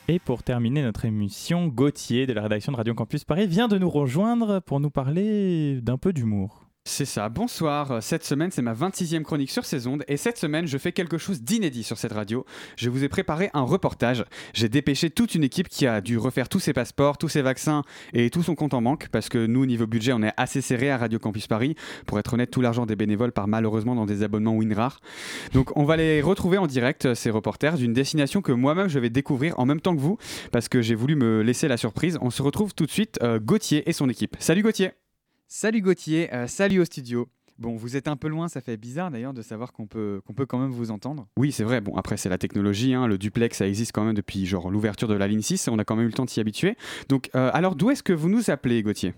[0.08, 3.76] Et pour terminer notre émission, Gauthier de la rédaction de Radio Campus Paris vient de
[3.76, 6.65] nous rejoindre pour nous parler d'un peu d'humour.
[6.88, 8.00] C'est ça, bonsoir.
[8.00, 11.18] Cette semaine, c'est ma 26e chronique sur ces ondes et cette semaine, je fais quelque
[11.18, 12.46] chose d'inédit sur cette radio.
[12.76, 14.24] Je vous ai préparé un reportage.
[14.54, 17.82] J'ai dépêché toute une équipe qui a dû refaire tous ses passeports, tous ses vaccins
[18.14, 20.88] et tout son compte en banque parce que nous, niveau budget, on est assez serré
[20.88, 21.74] à Radio Campus Paris.
[22.06, 25.00] Pour être honnête, tout l'argent des bénévoles part malheureusement dans des abonnements WinRAR.
[25.54, 29.10] Donc, on va les retrouver en direct, ces reporters, d'une destination que moi-même je vais
[29.10, 30.18] découvrir en même temps que vous
[30.52, 32.16] parce que j'ai voulu me laisser la surprise.
[32.20, 34.36] On se retrouve tout de suite, euh, Gauthier et son équipe.
[34.38, 34.92] Salut Gauthier
[35.48, 37.28] Salut Gauthier, euh, salut au studio.
[37.58, 40.34] Bon, vous êtes un peu loin, ça fait bizarre d'ailleurs de savoir qu'on peut, qu'on
[40.34, 41.26] peut quand même vous entendre.
[41.38, 41.80] Oui, c'est vrai.
[41.80, 42.92] Bon, après, c'est la technologie.
[42.92, 43.06] hein.
[43.06, 45.68] Le duplex, ça existe quand même depuis genre l'ouverture de la ligne 6.
[45.68, 46.76] On a quand même eu le temps de s'y habituer.
[47.08, 49.14] Donc, euh, alors, d'où est-ce que vous nous appelez, Gauthier?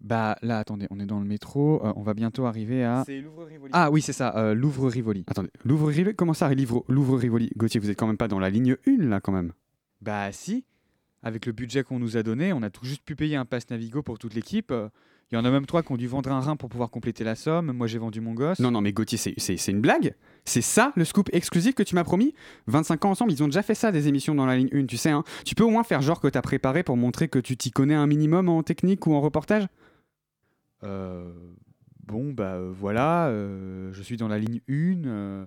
[0.00, 3.02] Bah là, attendez, on est dans le métro, euh, on va bientôt arriver à...
[3.04, 3.70] C'est Louvre-Rivoli.
[3.74, 5.24] Ah oui, c'est ça, euh, Louvre-Rivoli.
[5.26, 6.48] Attendez, Louvre-Rivoli Comment ça,
[6.88, 7.50] Louvre-Rivoli?
[7.56, 9.52] Gauthier, vous êtes quand même pas dans la ligne 1, là, quand même
[10.00, 10.64] Bah si,
[11.22, 13.68] avec le budget qu'on nous a donné, on a tout juste pu payer un pass
[13.68, 14.72] Navigo pour toute l'équipe.
[15.32, 17.22] Il y en a même trois qui ont dû vendre un rein pour pouvoir compléter
[17.22, 17.70] la somme.
[17.72, 18.58] Moi, j'ai vendu mon gosse.
[18.58, 22.02] Non, non, mais Gauthier, c'est- une blague C'est ça, le scoop exclusif que tu m'as
[22.02, 22.34] promis?
[22.66, 24.96] 25 ans ensemble, ils ont déjà fait ça, des émissions dans la ligne 1, tu
[24.96, 25.10] sais.
[25.10, 25.22] Hein.
[25.44, 27.94] Tu peux au moins faire genre que t'as préparé pour montrer que tu t'y connais
[27.94, 29.68] un minimum en technique ou en reportage?
[30.82, 31.30] Euh,
[32.06, 35.04] bon, bah euh, voilà, euh, je suis dans la ligne 1.
[35.06, 35.46] euh,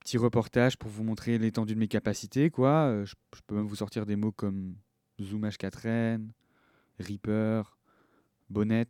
[0.00, 3.04] petit reportage pour vous montrer l'étendue de mes capacités, quoi.
[3.04, 4.76] Je, je peux même vous sortir des mots comme
[5.20, 6.28] Zoom H4n,
[7.00, 7.75] Reaper,
[8.50, 8.86] Bonnet.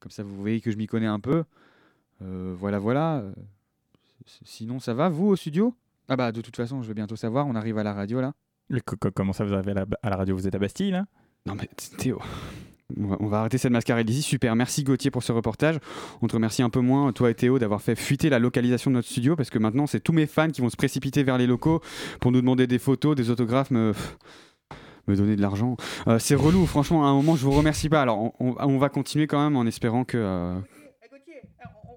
[0.00, 1.44] Comme ça, vous voyez que je m'y connais un peu.
[2.22, 3.18] Euh, voilà, voilà.
[3.18, 3.32] euh,
[4.44, 5.74] Sinon, ça va, vous, au studio?
[6.08, 8.32] Ah bah, de toute façon, je vais bientôt savoir, on arrive à la radio, là.
[8.68, 10.36] Le- Comment ça vous arrivez à la, à la radio?
[10.36, 11.06] Vous êtes à Bastille là?
[11.46, 11.68] Non, mais
[11.98, 12.20] Théo.
[12.98, 14.22] On va, on va arrêter cette mascarade ici.
[14.22, 14.54] Super.
[14.56, 15.78] Merci Gauthier pour ce reportage.
[16.22, 18.96] On te remercie un peu moins, toi et Théo, d'avoir fait fuiter la localisation de
[18.96, 21.46] notre studio parce que maintenant, c'est tous mes fans qui vont se précipiter vers les
[21.46, 21.80] locaux
[22.20, 23.92] pour nous demander des photos, des autographes, me,
[25.08, 25.76] me donner de l'argent.
[26.08, 28.02] Euh, c'est relou, franchement, à un moment, je vous remercie pas.
[28.02, 30.16] Alors, on, on- on va continuer quand même en espérant que.
[30.18, 30.54] euh,
[31.10, 31.42] Gauthier,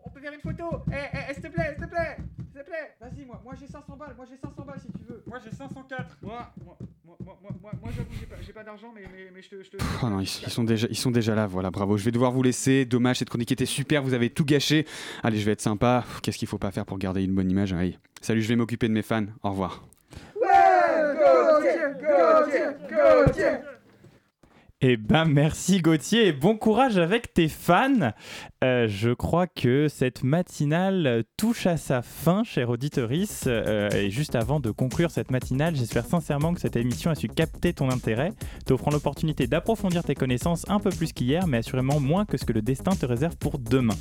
[0.06, 2.18] on, peut faire une photo Eh, s'il te plaît, s'il te plaît
[2.52, 5.04] S'il te plaît Vas-y, moi, moi j'ai 500 balles, moi j'ai 500 balles si tu
[5.08, 5.24] veux.
[5.28, 6.18] Moi j'ai 504.
[6.22, 6.78] Moi, moi,
[7.20, 7.72] moi.
[7.82, 7.92] moi,
[8.42, 9.04] j'ai pas, d'argent, mais,
[9.42, 9.78] je te.
[10.04, 11.98] Oh non, ils, sont déjà, ils sont déjà là, voilà, bravo.
[11.98, 12.86] Je vais devoir vous laisser.
[12.86, 14.86] Dommage, cette chronique était super, vous avez tout gâché.
[15.24, 16.04] Allez, je vais être sympa.
[16.22, 17.74] Qu'est-ce qu'il faut pas faire pour garder une bonne image?
[17.74, 19.26] Allez, salut, je vais m'occuper de mes fans.
[19.44, 19.84] Au revoir.
[21.92, 23.62] 各见，各见。
[23.62, 23.73] 各
[24.86, 28.12] Eh ben merci Gauthier et bon courage avec tes fans.
[28.66, 33.46] Euh, je crois que cette matinale touche à sa fin, cher auditorice.
[33.48, 37.30] Euh, et juste avant de conclure cette matinale, j'espère sincèrement que cette émission a su
[37.30, 38.34] capter ton intérêt,
[38.66, 42.52] t'offrant l'opportunité d'approfondir tes connaissances un peu plus qu'hier, mais assurément moins que ce que
[42.52, 43.96] le destin te réserve pour demain.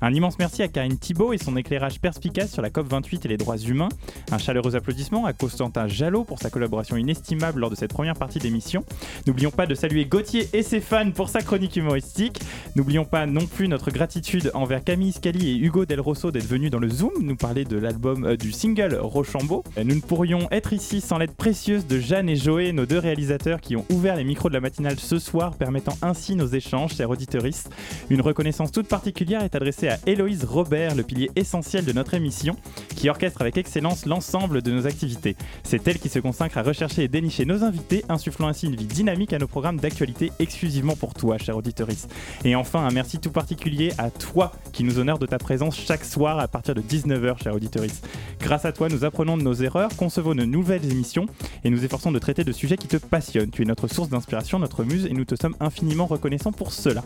[0.00, 3.36] Un immense merci à Karine Thibault et son éclairage perspicace sur la COP28 et les
[3.36, 3.90] droits humains.
[4.30, 8.38] Un chaleureux applaudissement à Constantin Jalot pour sa collaboration inestimable lors de cette première partie
[8.38, 8.82] d'émission.
[9.26, 12.40] N'oublions pas de saluer Gauthier et ses fans pour sa chronique humoristique.
[12.76, 16.70] N'oublions pas non plus notre gratitude envers Camille Scali et Hugo Del Rosso d'être venus
[16.70, 19.64] dans le Zoom nous parler de l'album euh, du single Rochambeau.
[19.76, 23.60] Nous ne pourrions être ici sans l'aide précieuse de Jeanne et Joé, nos deux réalisateurs
[23.60, 27.10] qui ont ouvert les micros de la matinale ce soir, permettant ainsi nos échanges, chers
[27.10, 27.70] auditeuristes.
[28.08, 32.56] Une reconnaissance toute particulière est adressée à Héloïse Robert, le pilier essentiel de notre émission,
[32.94, 35.36] qui orchestre avec excellence l'ensemble de nos activités.
[35.64, 38.86] C'est elle qui se consacre à rechercher et dénicher nos invités, insufflant ainsi une vie
[38.86, 40.01] dynamique à nos programmes d'actualité
[40.38, 42.08] exclusivement pour toi, cher auditorice.
[42.44, 46.04] Et enfin, un merci tout particulier à toi qui nous honore de ta présence chaque
[46.04, 48.02] soir à partir de 19h, cher auditorice.
[48.40, 51.26] Grâce à toi, nous apprenons de nos erreurs, concevons de nouvelles émissions
[51.64, 53.50] et nous efforçons de traiter de sujets qui te passionnent.
[53.50, 57.02] Tu es notre source d'inspiration, notre muse et nous te sommes infiniment reconnaissants pour cela.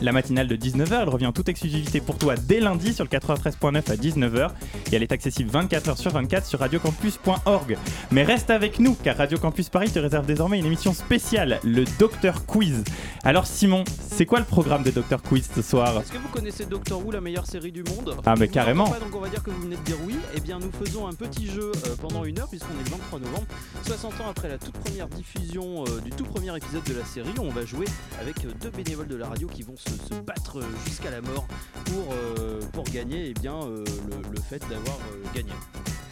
[0.00, 3.10] La matinale de 19h, elle revient en toute exclusivité pour toi dès lundi sur le
[3.10, 4.50] 93.9 à 19h
[4.92, 7.76] et elle est accessible 24h sur 24 sur radiocampus.org.
[8.12, 11.84] Mais reste avec nous car Radio Campus Paris te réserve désormais une émission spéciale, le
[11.98, 12.84] Docteur Quiz.
[13.24, 16.00] Alors Simon, c'est quoi le programme de Docteur Quiz ce soir?
[16.00, 18.16] Est-ce que vous connaissez Doctor Who, la meilleure série du monde?
[18.24, 20.16] Ah mais carrément Donc on va dire que vous venez de dire oui.
[20.36, 23.18] Eh bien nous faisons un petit jeu euh, pendant une heure puisqu'on est le 23
[23.18, 23.46] novembre.
[23.82, 27.34] 60 ans après la toute première diffusion euh, du tout premier épisode de la série,
[27.40, 27.86] on va jouer
[28.20, 31.46] avec euh, deux bénévoles de la radio qui vont se se, battre jusqu'à la mort
[31.84, 32.60] pour, euh,
[32.92, 33.84] gagner eh bien, euh,
[34.30, 35.52] le, fait d'avoir euh, gagné.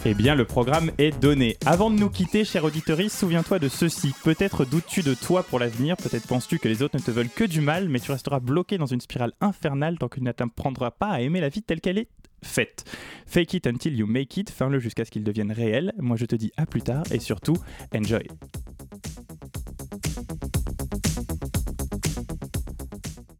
[0.04, 1.56] Eh bien, le programme est donné.
[1.64, 4.14] Avant de nous quitter, cher auditorie, souviens-toi de ceci.
[4.24, 7.44] Peut-être doutes-tu de toi pour l'avenir, peut-être penses-tu que les autres ne te veulent que
[7.44, 11.08] du mal, mais tu resteras bloqué dans une spirale infernale tant que tu n'apprendras pas
[11.08, 12.08] à aimer la vie telle qu'elle est
[12.42, 12.84] faite.
[13.26, 15.92] Fake it until you make it, fais-le jusqu'à ce qu'il devienne réel.
[15.98, 17.56] Moi, je te dis à plus tard et surtout,
[17.94, 18.28] enjoy.